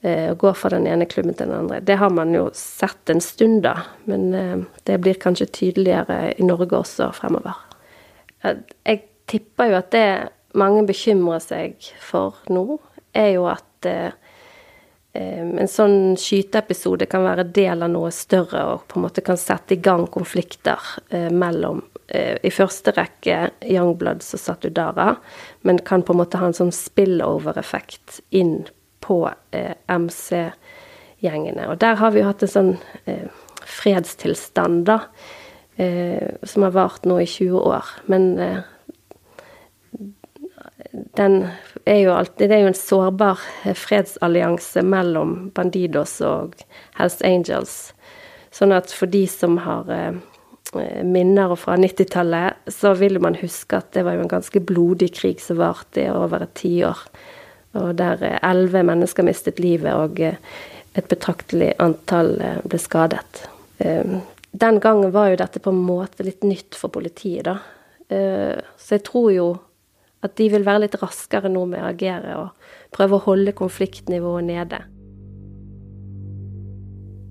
Eh, 0.00 0.30
og 0.30 0.38
går 0.38 0.54
fra 0.54 0.70
den 0.76 0.86
ene 0.86 1.08
klubben 1.10 1.34
til 1.34 1.48
den 1.48 1.56
andre. 1.58 1.80
Det 1.80 1.98
har 1.98 2.12
man 2.14 2.34
jo 2.34 2.48
sett 2.54 3.10
en 3.10 3.22
stund, 3.24 3.62
da. 3.66 3.74
Men 4.10 4.28
eh, 4.34 4.58
det 4.86 5.00
blir 5.02 5.18
kanskje 5.18 5.50
tydeligere 5.50 6.34
i 6.38 6.46
Norge 6.46 6.78
også 6.78 7.10
fremover. 7.16 7.64
Jeg 8.44 9.02
tipper 9.26 9.72
jo 9.72 9.80
at 9.80 9.90
det 9.90 10.08
mange 10.58 10.84
bekymrer 10.86 11.42
seg 11.42 11.90
for 12.00 12.38
nå, 12.52 12.78
er 13.18 13.32
jo 13.34 13.48
at 13.50 13.88
en 15.16 15.70
sånn 15.70 16.16
skyteepisode 16.20 17.06
kan 17.10 17.24
være 17.24 17.46
del 17.56 17.82
av 17.82 17.90
noe 17.92 18.10
større 18.14 18.64
og 18.74 18.84
på 18.90 18.98
en 18.98 19.06
måte 19.06 19.24
kan 19.24 19.38
sette 19.40 19.74
i 19.74 19.80
gang 19.82 20.04
konflikter 20.12 20.78
eh, 21.08 21.30
mellom 21.32 21.80
eh, 22.12 22.36
i 22.44 22.52
første 22.52 22.92
rekke 22.96 23.38
Youngbloods 23.64 24.34
og 24.36 24.42
Satudara, 24.42 25.14
men 25.66 25.80
kan 25.80 26.04
på 26.04 26.14
en 26.14 26.20
måte 26.20 26.40
ha 26.40 26.50
en 26.50 26.56
sånn 26.56 26.74
spillover-effekt 26.74 28.20
inn 28.36 28.68
på 29.04 29.22
eh, 29.56 29.74
MC-gjengene. 29.88 31.68
Og 31.72 31.80
der 31.80 31.98
har 32.02 32.12
vi 32.12 32.22
jo 32.22 32.28
hatt 32.28 32.44
en 32.44 32.54
sånn 32.54 32.72
eh, 33.08 33.26
fredstilstand, 33.64 34.84
da, 34.88 35.00
eh, 35.80 36.36
som 36.42 36.68
har 36.68 36.76
vart 36.76 37.08
nå 37.08 37.20
i 37.22 37.28
20 37.28 37.64
år. 37.72 37.94
Men 38.12 38.34
eh, 38.44 38.60
den 40.92 41.46
er 41.84 42.00
jo 42.04 42.14
alltid 42.14 42.50
Det 42.50 42.56
er 42.56 42.62
jo 42.62 42.72
en 42.72 42.74
sårbar 42.74 43.40
fredsallianse 43.74 44.82
mellom 44.86 45.50
Bandidos 45.54 46.20
og 46.24 46.54
Hells 46.98 47.20
Angels. 47.26 47.76
Sånn 48.54 48.72
at 48.74 48.92
for 48.94 49.10
de 49.10 49.24
som 49.30 49.58
har 49.64 49.90
eh, 49.92 51.02
minner 51.04 51.54
fra 51.58 51.76
90-tallet, 51.78 52.70
så 52.70 52.94
vil 52.98 53.18
man 53.22 53.36
huske 53.40 53.80
at 53.80 53.90
det 53.96 54.06
var 54.06 54.16
jo 54.16 54.24
en 54.24 54.32
ganske 54.32 54.62
blodig 54.62 55.10
krig 55.18 55.42
som 55.42 55.60
varte 55.60 56.06
i 56.06 56.08
over 56.12 56.46
et 56.46 56.56
tiår. 56.58 57.02
Og 57.78 57.92
der 57.98 58.22
eh, 58.24 58.40
elleve 58.46 58.84
mennesker 58.86 59.26
mistet 59.26 59.60
livet, 59.62 59.92
og 59.94 60.22
eh, 60.22 60.38
et 60.98 61.10
betraktelig 61.10 61.74
antall 61.82 62.32
ble 62.66 62.78
skadet. 62.82 63.44
Den 63.78 64.78
gangen 64.82 65.12
var 65.14 65.28
jo 65.30 65.36
dette 65.38 65.60
på 65.62 65.70
en 65.70 65.84
måte 65.84 66.24
litt 66.26 66.42
nytt 66.42 66.74
for 66.74 66.90
politiet, 66.90 67.46
da. 67.46 67.60
Så 68.08 68.96
jeg 68.96 69.04
tror 69.06 69.28
jo 69.30 69.46
at 70.24 70.36
de 70.38 70.48
vil 70.50 70.66
være 70.66 70.86
litt 70.86 70.96
raskere 71.00 71.50
nå 71.52 71.64
med 71.70 71.82
å 71.82 71.90
agere 71.92 72.38
og 72.40 72.70
prøve 72.94 73.18
å 73.18 73.24
holde 73.28 73.54
konfliktnivået 73.56 74.48
nede. 74.48 74.80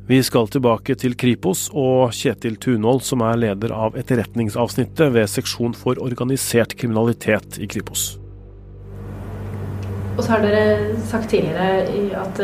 Vi 0.07 0.21
skal 0.23 0.47
tilbake 0.47 0.95
til 0.95 1.17
Kripos 1.19 1.65
og 1.75 2.13
Kjetil 2.15 2.55
Tunhold, 2.63 3.01
som 3.03 3.25
er 3.27 3.41
leder 3.41 3.73
av 3.75 3.97
etterretningsavsnittet 3.99 5.11
ved 5.11 5.27
seksjon 5.27 5.75
for 5.75 5.99
organisert 5.99 6.77
kriminalitet 6.79 7.59
i 7.59 7.67
Kripos. 7.67 8.13
Og 10.15 10.23
så 10.23 10.31
har 10.31 10.47
dere 10.47 10.95
sagt 11.11 11.27
tidligere 11.35 12.21
at 12.23 12.39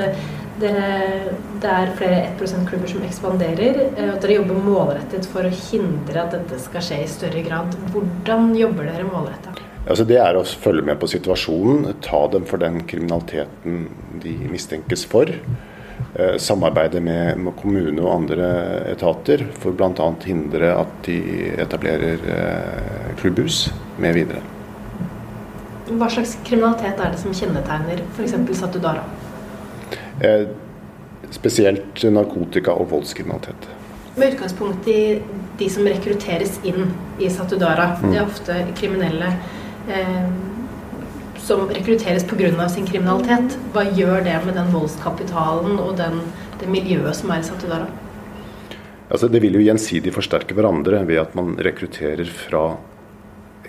det, 0.59 0.73
det 1.63 1.71
er 1.71 1.95
flere 1.97 2.19
1 2.27 2.43
%-klubber 2.43 2.91
som 2.91 3.07
ekspanderer, 3.07 3.79
og 3.95 4.11
at 4.11 4.21
dere 4.27 4.41
jobber 4.41 4.59
målrettet 4.67 5.25
for 5.31 5.47
å 5.47 5.59
hindre 5.71 6.19
at 6.19 6.35
dette 6.35 6.59
skal 6.67 6.83
skje 6.83 6.99
i 7.05 7.09
større 7.09 7.47
grad. 7.47 7.79
Hvordan 7.95 8.51
jobber 8.59 8.91
dere 8.91 9.07
målrettet? 9.07 9.63
Altså 9.83 10.05
det 10.07 10.15
er 10.23 10.37
å 10.39 10.45
følge 10.47 10.85
med 10.87 10.99
på 11.01 11.09
situasjonen, 11.11 11.97
ta 12.05 12.23
dem 12.31 12.45
for 12.47 12.61
den 12.61 12.85
kriminaliteten 12.87 13.87
de 14.23 14.35
mistenkes 14.47 15.03
for. 15.11 15.27
Eh, 16.15 16.37
samarbeide 16.37 17.01
med, 17.03 17.37
med, 17.37 17.55
kommune 17.59 17.99
og 18.01 18.13
andre 18.13 18.47
etater 18.91 19.43
for 19.59 19.75
bl.a. 19.75 20.09
hindre 20.23 20.71
at 20.77 20.91
de 21.07 21.17
etablerer 21.59 22.21
eh, 22.35 23.13
klubbhus 23.19 23.65
med 23.99 24.15
videre. 24.15 24.43
Hva 25.89 26.07
slags 26.09 26.37
kriminalitet 26.47 27.01
er 27.01 27.11
det 27.11 27.19
som 27.19 27.35
kjennetegner 27.35 28.03
f.eks. 28.13 28.37
Satudara? 28.59 29.03
Eh, 30.23 30.45
spesielt 31.33 32.05
narkotika- 32.07 32.77
og 32.77 32.91
voldskriminalitet. 32.93 33.67
Med 34.15 34.35
utgangspunkt 34.35 34.87
i 34.87 35.19
de 35.57 35.69
som 35.69 35.83
rekrutteres 35.89 36.59
inn 36.63 36.93
i 37.19 37.27
Satudara, 37.33 37.97
mm. 37.99 38.07
det 38.11 38.21
er 38.21 38.25
ofte 38.29 38.57
kriminelle 38.77 39.33
som 41.43 41.65
rekrutteres 41.67 42.23
pga. 42.23 42.69
sin 42.69 42.85
kriminalitet. 42.87 43.57
Hva 43.73 43.83
gjør 43.83 44.23
det 44.23 44.37
med 44.45 44.55
den 44.55 44.71
voldskapitalen 44.71 45.79
og 45.79 45.97
den, 45.97 46.21
det 46.59 46.69
miljøet 46.71 47.15
som 47.19 47.31
er 47.31 47.43
i 47.43 47.43
Satudara? 47.43 47.89
Altså, 49.09 49.27
det 49.27 49.41
vil 49.43 49.59
jo 49.59 49.65
gjensidig 49.65 50.13
forsterke 50.15 50.55
hverandre 50.55 51.03
ved 51.05 51.19
at 51.21 51.35
man 51.35 51.53
rekrutterer 51.59 52.25
fra 52.25 52.77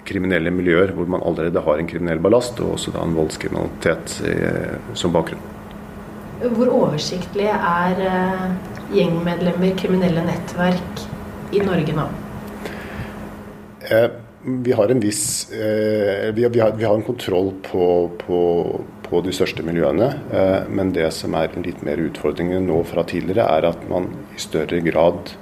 kriminelle 0.09 0.53
miljøer 0.53 0.93
hvor 0.95 1.09
man 1.11 1.25
allerede 1.25 1.63
har 1.65 1.81
en 1.81 1.89
kriminell 1.89 2.21
ballast, 2.23 2.61
og 2.61 2.77
også 2.77 2.95
da 2.95 3.03
en 3.05 3.17
voldskriminalitet 3.17 4.19
eh, 4.29 4.77
som 4.97 5.13
bakgrunn. 5.15 5.43
Hvor 6.45 6.71
oversiktlig 6.77 7.49
er 7.49 8.03
eh, 8.05 8.47
gjengmedlemmer, 8.95 9.77
kriminelle 9.81 10.25
nettverk, 10.27 11.07
i 11.55 11.63
Norge 11.63 11.95
nå? 11.95 12.05
Eh, 13.85 14.09
vi 14.45 14.73
har 14.73 14.89
en 14.89 15.01
viss 15.01 15.53
eh, 15.53 16.33
vi, 16.35 16.45
har, 16.45 16.73
vi, 16.77 16.85
har, 16.85 16.95
en 16.95 17.03
kontroll 17.03 17.53
på, 17.63 18.11
på, 18.27 18.41
på 19.03 19.21
de 19.25 19.33
største 19.33 19.65
miljøene. 19.65 20.11
Eh, 20.33 20.69
men 20.69 20.93
det 20.93 21.09
som 21.17 21.37
er 21.39 21.55
litt 21.65 21.81
mer 21.87 22.03
utfordringen 22.03 22.69
nå 22.69 22.83
fra 22.89 23.07
tidligere, 23.09 23.47
er 23.49 23.71
at 23.71 23.89
man 23.89 24.11
i 24.37 24.43
større 24.43 24.83
grad 24.85 25.33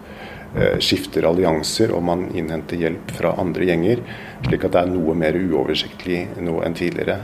eh, 0.54 0.78
skifter 0.78 1.26
allianser 1.26 1.94
og 1.96 2.04
man 2.06 2.28
innhenter 2.30 2.78
hjelp 2.78 3.10
fra 3.18 3.34
andre 3.42 3.66
gjenger. 3.72 4.04
Slik 4.46 4.68
at 4.68 4.76
det 4.76 4.84
er 4.84 4.94
noe 4.94 5.18
mer 5.18 5.38
uoversiktlig 5.38 6.24
nå 6.38 6.60
enn 6.62 6.78
tidligere. 6.78 7.20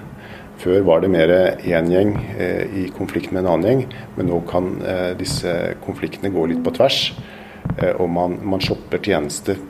Før 0.58 0.82
var 0.82 1.04
det 1.04 1.12
mer 1.14 1.30
én 1.62 1.92
gjeng 1.92 2.16
eh, 2.34 2.64
i 2.74 2.88
konflikt 2.90 3.30
med 3.30 3.44
en 3.44 3.52
annen 3.52 3.68
gjeng, 3.68 3.84
men 4.16 4.26
nå 4.32 4.42
kan 4.50 4.72
eh, 4.82 5.12
disse 5.18 5.54
konfliktene 5.84 6.34
gå 6.34 6.48
litt 6.50 6.64
på 6.66 6.74
tvers. 6.74 7.12
Eh, 7.76 7.94
og 7.94 8.08
man, 8.10 8.40
man 8.42 8.62
shopper 8.62 8.98
tjenester 8.98 9.60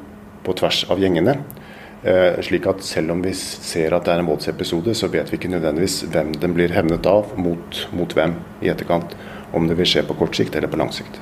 på 0.46 0.56
tvers 0.56 0.86
av 0.88 1.02
gjengene. 1.02 1.36
Eh, 2.02 2.40
slik 2.46 2.66
at 2.70 2.82
selv 2.86 3.10
om 3.10 3.22
vi 3.22 3.32
ser 3.34 3.94
at 3.96 4.04
det 4.06 4.12
er 4.12 4.20
en 4.22 4.28
voldsepisode, 4.28 4.94
så 4.94 5.08
vet 5.10 5.32
vi 5.32 5.38
ikke 5.40 5.50
nødvendigvis 5.50 6.04
hvem 6.12 6.30
den 6.38 6.54
blir 6.54 6.70
hevnet 6.70 7.06
av, 7.10 7.32
mot, 7.36 7.80
mot 7.90 8.14
hvem 8.14 8.36
i 8.62 8.70
etterkant. 8.70 9.16
Om 9.52 9.66
det 9.66 9.78
vil 9.80 9.88
skje 9.88 10.04
på 10.06 10.14
kort 10.20 10.38
sikt 10.38 10.54
eller 10.54 10.70
på 10.70 10.78
lang 10.78 10.92
sikt. 10.94 11.18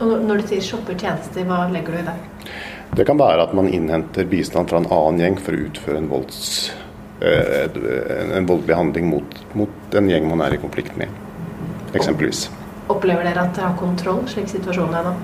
Og 0.00 0.16
Når 0.26 0.42
du 0.42 0.48
sier 0.50 0.64
shopper 0.64 0.98
tjenester, 0.98 1.46
hva 1.46 1.66
legger 1.70 1.94
du 1.94 2.00
i 2.00 2.08
det? 2.08 2.16
Det 2.98 3.06
kan 3.06 3.20
være 3.20 3.46
at 3.46 3.54
man 3.54 3.70
innhenter 3.70 4.26
bistand 4.28 4.70
fra 4.70 4.82
en 4.82 4.90
annen 4.90 5.22
gjeng 5.22 5.38
for 5.42 5.54
å 5.54 5.62
utføre 5.68 6.02
en, 6.02 6.10
volds, 6.10 6.40
eh, 7.22 7.78
en 8.36 8.50
voldelig 8.50 8.76
handling 8.76 9.08
mot, 9.12 9.40
mot 9.54 9.80
den 9.94 10.10
gjeng 10.10 10.26
man 10.30 10.42
er 10.42 10.56
i 10.56 10.60
konflikt 10.62 10.98
med, 10.98 11.12
eksempelvis. 11.94 12.48
Opplever 12.92 13.26
dere 13.26 13.46
at 13.46 13.56
dere 13.56 13.70
har 13.70 13.78
kontroll, 13.78 14.24
slik 14.30 14.50
situasjonen 14.50 14.98
er 14.98 15.10
nå? 15.10 15.16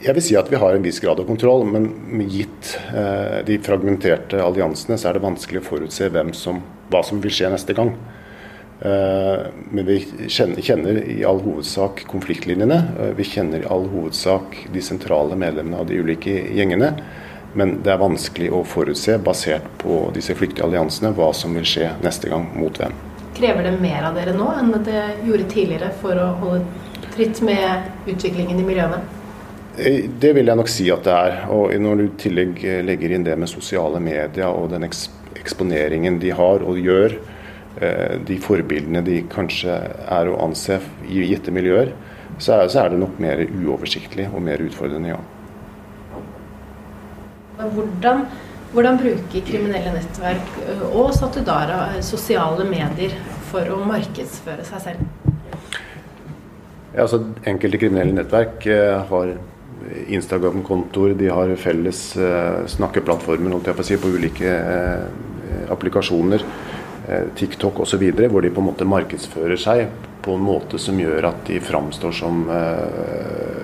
Jeg 0.00 0.16
vil 0.16 0.24
si 0.24 0.36
at 0.38 0.48
vi 0.48 0.56
har 0.56 0.72
en 0.72 0.84
viss 0.84 0.96
grad 1.04 1.20
av 1.20 1.26
kontroll, 1.28 1.66
men 1.68 1.90
gitt 2.32 2.70
eh, 2.88 3.42
de 3.44 3.58
fragmenterte 3.60 4.40
alliansene, 4.40 4.96
så 4.96 5.10
er 5.10 5.18
det 5.18 5.26
vanskelig 5.26 5.60
å 5.60 5.66
forutse 5.66 6.08
som, 6.38 6.62
hva 6.88 7.02
som 7.04 7.20
vil 7.20 7.34
skje 7.36 7.50
neste 7.52 7.76
gang. 7.76 7.92
Eh, 8.80 9.42
men 9.68 9.84
vi 9.84 9.98
kjenner, 10.24 10.62
kjenner, 10.64 11.02
i 11.04 11.20
all 11.28 11.42
hovedsak 11.44 12.06
konfliktlinjene. 12.08 12.80
Eh, 12.96 13.12
vi 13.18 13.28
kjenner 13.28 13.60
i 13.60 13.68
all 13.68 13.84
hovedsak 13.92 14.56
de 14.72 14.80
sentrale 14.80 15.36
medlemmene 15.36 15.82
av 15.84 15.92
de 15.92 16.00
ulike 16.00 16.32
gjengene. 16.48 16.94
Men 17.52 17.76
det 17.84 17.92
er 17.92 18.00
vanskelig 18.00 18.48
å 18.56 18.64
forutse, 18.64 19.18
basert 19.20 19.68
på 19.84 20.06
disse 20.16 20.32
flyktige 20.38 20.64
alliansene, 20.64 21.12
hva 21.12 21.28
som 21.36 21.52
vil 21.60 21.68
skje 21.68 21.92
neste 22.00 22.32
gang 22.32 22.48
mot 22.56 22.72
hvem. 22.80 22.96
Krever 23.36 23.68
det 23.68 23.76
mer 23.84 24.08
av 24.08 24.16
dere 24.16 24.32
nå 24.32 24.48
enn 24.56 24.72
det 24.80 25.06
gjorde 25.28 25.52
tidligere 25.52 25.92
for 26.00 26.16
å 26.16 26.32
holde 26.40 26.64
tritt 27.12 27.44
med 27.44 28.08
utviklingen 28.08 28.62
i 28.62 28.64
miljøene? 28.64 29.19
Eh, 29.80 30.04
det 30.20 30.34
vil 30.36 30.50
jeg 30.50 30.58
nok 30.58 30.68
si 30.68 30.86
at 30.92 31.06
det 31.06 31.16
er. 31.16 31.36
Og 31.54 31.72
når 31.80 32.00
du 32.00 32.04
i 32.04 32.14
tillegg 32.20 32.64
eh, 32.66 32.80
legger 32.84 33.14
inn 33.16 33.24
det 33.24 33.36
med 33.40 33.48
sosiale 33.48 34.00
medier 34.02 34.50
og 34.50 34.70
den 34.74 34.84
eksponeringen 34.84 36.18
de 36.20 36.34
har 36.36 36.64
og 36.66 36.80
gjør, 36.80 37.16
eh, 37.80 38.18
de 38.28 38.36
forbildene 38.44 39.00
de 39.06 39.22
kanskje 39.32 39.78
er 40.18 40.28
å 40.28 40.38
anse 40.44 40.80
i 41.08 41.24
gitte 41.30 41.54
miljøer, 41.54 41.94
så 42.38 42.58
er, 42.58 42.72
så 42.72 42.84
er 42.84 42.92
det 42.92 43.00
nok 43.00 43.20
mer 43.22 43.40
uoversiktlig 43.46 44.28
og 44.30 44.42
mer 44.44 44.60
utfordrende, 44.64 45.14
ja. 45.14 45.20
Hvordan, 47.60 48.22
hvordan 48.72 48.96
bruker 49.00 49.42
kriminelle 49.44 49.92
nettverk 49.92 50.54
og 50.88 51.10
Satudara 51.12 51.98
sosiale 52.04 52.64
medier 52.64 53.12
for 53.50 53.68
å 53.68 53.82
markedsføre 53.84 54.64
seg 54.64 54.84
selv? 54.86 55.02
Ja, 56.94 57.04
altså, 57.04 57.20
enkelte 57.46 57.82
kriminelle 57.82 58.16
nettverk 58.16 58.64
har 59.12 59.34
Instagram-kontoer, 60.06 61.14
de 61.14 61.28
har 61.28 61.56
felles 61.56 62.16
eh, 62.16 62.66
snakkeplattformer 62.66 63.54
holdt 63.54 63.70
jeg 63.70 63.78
på, 63.78 63.84
å 63.84 63.88
si, 63.88 63.98
på 64.00 64.12
ulike 64.12 64.52
eh, 64.52 65.66
applikasjoner, 65.72 66.44
eh, 67.08 67.26
TikTok 67.36 67.80
osv., 67.84 68.04
hvor 68.20 68.44
de 68.44 68.52
på 68.52 68.62
en 68.62 68.70
måte 68.70 68.88
markedsfører 68.88 69.60
seg 69.60 69.86
på 70.20 70.36
en 70.36 70.44
måte 70.44 70.78
som 70.78 70.98
gjør 71.00 71.30
at 71.30 71.46
de 71.48 71.56
framstår 71.64 72.12
som 72.12 72.42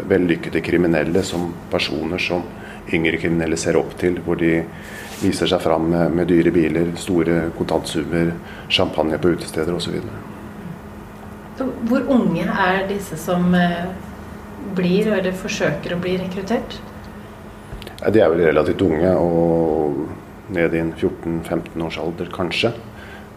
vellykkede 0.09 0.63
kriminelle, 0.65 1.21
som 1.21 1.51
personer 1.69 2.23
som 2.23 2.47
yngre 2.97 3.21
kriminelle 3.21 3.59
ser 3.61 3.77
opp 3.77 3.93
til, 4.01 4.17
hvor 4.25 4.41
de 4.41 4.63
viser 5.21 5.51
seg 5.53 5.61
fram 5.61 5.91
med, 5.93 6.15
med 6.17 6.31
dyre 6.33 6.55
biler, 6.55 6.95
store 6.97 7.51
kontantsummer, 7.59 8.33
champagne 8.73 9.21
på 9.21 9.35
utesteder 9.37 9.77
osv. 9.77 10.01
Hvor 11.61 12.09
unge 12.17 12.49
er 12.49 12.87
disse 12.89 13.21
som 13.21 13.53
blir, 14.77 15.13
eller 15.19 15.37
forsøker 15.37 15.95
å 15.95 16.01
bli 16.03 16.17
rekruttert? 16.21 16.79
De 18.07 18.21
er 18.21 18.31
vel 18.31 18.45
relativt 18.49 18.83
unge, 18.87 19.13
og 19.17 20.53
ned 20.55 20.75
i 20.77 20.83
en 20.83 20.93
14-15 20.95 21.87
års 21.87 21.99
alder 22.03 22.31
kanskje. 22.35 22.73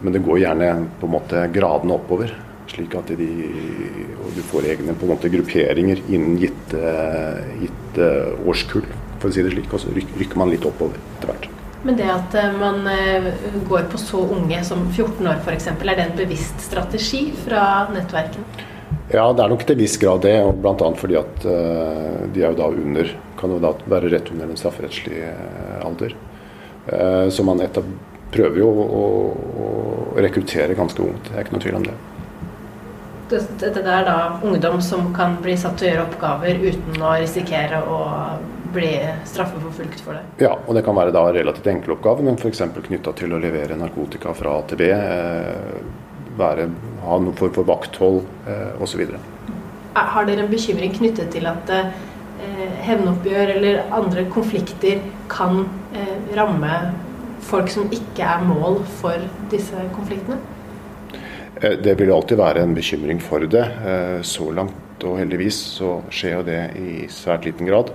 Men 0.00 0.14
det 0.14 0.22
går 0.24 0.40
gjerne 0.44 0.70
på 1.00 1.08
en 1.08 1.14
måte 1.16 1.44
gradene 1.54 1.96
oppover. 1.96 2.32
Slik 2.70 2.94
at 2.94 3.10
de, 3.18 3.28
du 4.36 4.42
får 4.52 4.68
egne 4.74 4.94
på 4.94 5.06
en 5.06 5.14
måte 5.16 5.30
grupperinger 5.32 6.04
innen 6.08 6.36
gitte, 6.40 6.92
gitte 7.60 8.10
årskull, 8.46 8.86
for 9.18 9.30
å 9.30 9.34
si 9.34 9.44
det 9.44 9.54
slik. 9.56 9.72
Og 9.74 9.82
så 9.82 9.94
rykker 9.96 10.40
man 10.40 10.52
litt 10.52 10.66
oppover 10.68 11.00
etter 11.16 11.32
hvert. 11.32 11.50
Men 11.82 11.96
det 11.96 12.08
at 12.12 12.34
eh, 12.36 12.56
man 12.60 12.84
eh, 12.92 13.30
går 13.68 13.86
på 13.90 13.98
så 14.00 14.20
unge 14.36 14.58
som 14.68 14.84
14 14.90 15.24
år 15.24 15.38
f.eks., 15.40 15.70
er 15.72 15.86
det 15.88 16.04
en 16.04 16.18
bevisst 16.18 16.60
strategi 16.66 17.30
fra 17.46 17.88
nettverkene? 17.92 18.68
Ja, 19.10 19.24
det 19.34 19.42
er 19.42 19.50
nok 19.50 19.64
til 19.66 19.78
viss 19.80 19.96
grad 19.98 20.22
det. 20.22 20.36
og 20.46 20.60
Bl.a. 20.62 20.90
fordi 20.98 21.18
at 21.18 21.46
uh, 21.46 22.26
de 22.30 22.44
er 22.44 22.52
jo 22.52 22.58
da 22.60 22.68
under 22.70 23.10
Kan 23.40 23.54
jo 23.54 23.58
da 23.62 23.72
være 23.90 24.12
rett 24.12 24.30
under 24.30 24.50
den 24.50 24.60
strafferettslige 24.60 25.32
uh, 25.34 25.80
alder. 25.86 26.14
Uh, 26.86 27.26
så 27.32 27.44
man 27.46 27.62
etter, 27.64 27.86
prøver 28.30 28.60
jo 28.62 28.68
å, 28.70 29.02
å, 29.64 29.66
rekruttere 30.20 30.76
ganske 30.78 31.02
ungt. 31.02 31.26
Det 31.26 31.36
er 31.36 31.46
ikke 31.46 31.56
noe 31.56 31.64
tvil 31.64 31.78
om 31.80 31.88
det. 31.88 31.96
Dette 33.30 33.82
er 33.82 34.06
da 34.06 34.16
ungdom 34.42 34.80
som 34.82 35.12
kan 35.14 35.36
bli 35.42 35.54
satt 35.58 35.78
til 35.78 35.88
å 35.88 35.90
gjøre 35.92 36.06
oppgaver 36.08 36.62
uten 36.66 37.02
å 37.02 37.12
risikere 37.18 37.78
å 37.86 37.98
bli 38.74 38.90
straffeforfulgt 39.26 40.02
for 40.02 40.18
det? 40.18 40.44
Ja, 40.44 40.52
og 40.54 40.76
det 40.76 40.82
kan 40.86 40.98
være 40.98 41.14
da 41.14 41.24
relativt 41.34 41.70
enkle 41.70 41.96
oppgaver, 41.96 42.26
men 42.26 42.38
f.eks. 42.38 42.62
knytta 42.86 43.14
til 43.18 43.34
å 43.34 43.42
levere 43.42 43.78
narkotika 43.78 44.34
fra 44.38 44.58
AtB. 44.60 44.82
Være, 46.40 46.68
ha 47.04 47.18
noe 47.22 47.36
form 47.38 47.52
for 47.56 47.68
vakthold 47.68 48.22
eh, 48.48 48.82
osv. 48.82 49.04
Har 49.96 50.28
dere 50.28 50.46
en 50.46 50.52
bekymring 50.52 50.94
knyttet 50.96 51.32
til 51.34 51.48
at 51.50 51.74
eh, 51.74 51.90
hevnoppgjør 52.86 53.54
eller 53.56 53.82
andre 53.96 54.24
konflikter 54.32 55.02
kan 55.32 55.64
eh, 55.96 56.16
ramme 56.38 56.80
folk 57.44 57.70
som 57.72 57.90
ikke 57.94 58.26
er 58.26 58.44
mål 58.46 58.82
for 59.00 59.28
disse 59.52 59.88
konfliktene? 59.96 60.40
Eh, 61.60 61.76
det 61.82 61.96
vil 62.00 62.12
alltid 62.12 62.40
være 62.40 62.62
en 62.64 62.76
bekymring 62.76 63.20
for 63.22 63.44
det. 63.44 63.66
Eh, 63.86 64.20
så 64.22 64.50
langt 64.54 65.04
og 65.04 65.18
heldigvis 65.20 65.58
så 65.78 65.98
skjer 66.12 66.38
jo 66.38 66.46
det 66.46 66.60
i 66.80 66.94
svært 67.12 67.48
liten 67.48 67.68
grad. 67.68 67.92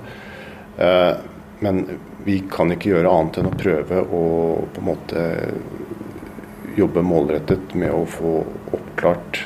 Eh, 0.78 1.14
men 1.66 1.86
vi 2.26 2.42
kan 2.52 2.72
ikke 2.74 2.92
gjøre 2.92 3.12
annet 3.12 3.40
enn 3.40 3.50
å 3.50 3.58
prøve 3.58 4.02
å 4.04 4.24
på 4.74 4.82
en 4.82 4.90
måte 4.90 5.26
jobbe 6.78 7.04
målrettet 7.06 7.76
med 7.78 7.94
å 7.94 8.06
få 8.10 8.38
oppklart 8.76 9.46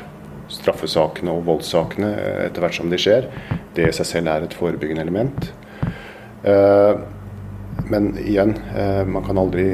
straffesakene 0.49 1.33
og 1.33 1.45
voldssakene 1.47 2.09
etter 2.47 2.63
hvert 2.63 2.79
som 2.79 2.89
de 2.89 2.99
skjer. 3.01 3.29
Det 3.77 3.89
i 3.89 3.95
seg 3.95 4.07
selv 4.09 4.33
er 4.33 4.45
et 4.45 4.57
forebyggende 4.57 5.05
element. 5.05 5.51
Eh, 6.43 6.93
men 7.89 8.11
igjen, 8.21 8.55
eh, 8.75 9.05
man 9.05 9.25
kan 9.25 9.37
aldri 9.37 9.65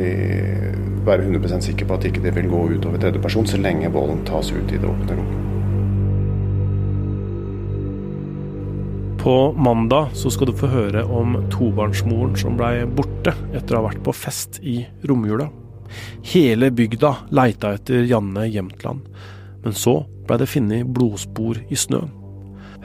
være 1.06 1.28
100% 1.28 1.70
sikker 1.70 1.88
på 1.88 1.98
at 1.98 2.08
ikke 2.10 2.24
det 2.24 2.36
vil 2.36 2.52
gå 2.52 2.62
utover 2.76 3.02
tredjeperson, 3.02 3.48
så 3.48 3.60
lenge 3.62 3.92
volden 3.94 4.24
tas 4.28 4.52
ut 4.52 4.72
i 4.72 4.80
det 4.80 4.90
åpne 4.90 5.18
rom. 5.18 5.34
På 9.26 9.54
mandag 9.58 10.14
så 10.14 10.30
skal 10.30 10.52
du 10.52 10.54
få 10.54 10.70
høre 10.70 11.02
om 11.10 11.40
tobarnsmoren 11.50 12.36
som 12.38 12.58
blei 12.60 12.84
borte 12.86 13.34
etter 13.58 13.74
å 13.74 13.82
ha 13.82 13.88
vært 13.88 14.04
på 14.06 14.14
fest 14.14 14.60
i 14.62 14.84
romjula. 15.10 15.50
Hele 16.34 16.72
bygda 16.76 17.14
leita 17.36 17.76
etter 17.78 18.06
Janne 18.10 18.48
Jämtland, 18.50 19.06
men 19.64 19.74
så 19.74 20.02
blei 20.26 20.40
det 20.42 20.50
funnet 20.52 20.94
blodspor 20.96 21.62
i 21.70 21.80
snøen. 21.80 22.14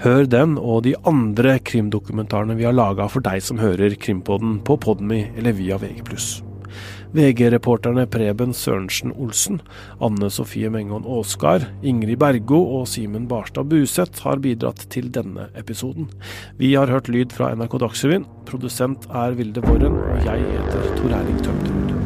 Hør 0.01 0.25
den 0.33 0.55
og 0.57 0.87
de 0.87 0.95
andre 1.05 1.59
krimdokumentarene 1.61 2.57
vi 2.57 2.65
har 2.65 2.73
laga 2.73 3.05
for 3.13 3.21
deg 3.25 3.43
som 3.45 3.61
hører 3.61 3.99
Krimpodden 4.01 4.63
på 4.65 4.79
Podmy 4.81 5.27
eller 5.37 5.53
via 5.59 5.77
VG+. 5.81 6.01
VG-reporterne 7.13 8.07
Preben 8.07 8.55
Sørensen 8.55 9.13
Olsen, 9.19 9.61
Anne 10.01 10.31
Sofie 10.31 10.71
Mengon 10.71 11.05
Aasgard, 11.05 11.67
Ingrid 11.83 12.21
Bergo 12.23 12.63
og 12.79 12.87
Simen 12.89 13.27
Barstad 13.29 13.69
Buseth 13.69 14.23
har 14.25 14.41
bidratt 14.41 14.87
til 14.95 15.11
denne 15.13 15.51
episoden. 15.59 16.09
Vi 16.57 16.75
har 16.79 16.91
hørt 16.91 17.11
lyd 17.11 17.35
fra 17.35 17.53
NRK 17.55 17.81
Dagsrevyen. 17.83 18.29
Produsent 18.47 19.11
er 19.11 19.35
Vilde 19.39 19.65
Våren, 19.67 19.99
og 19.99 20.23
jeg 20.25 20.47
heter 20.55 20.95
Tor 21.01 21.19
Erling 21.19 21.43
Tømterud. 21.45 22.00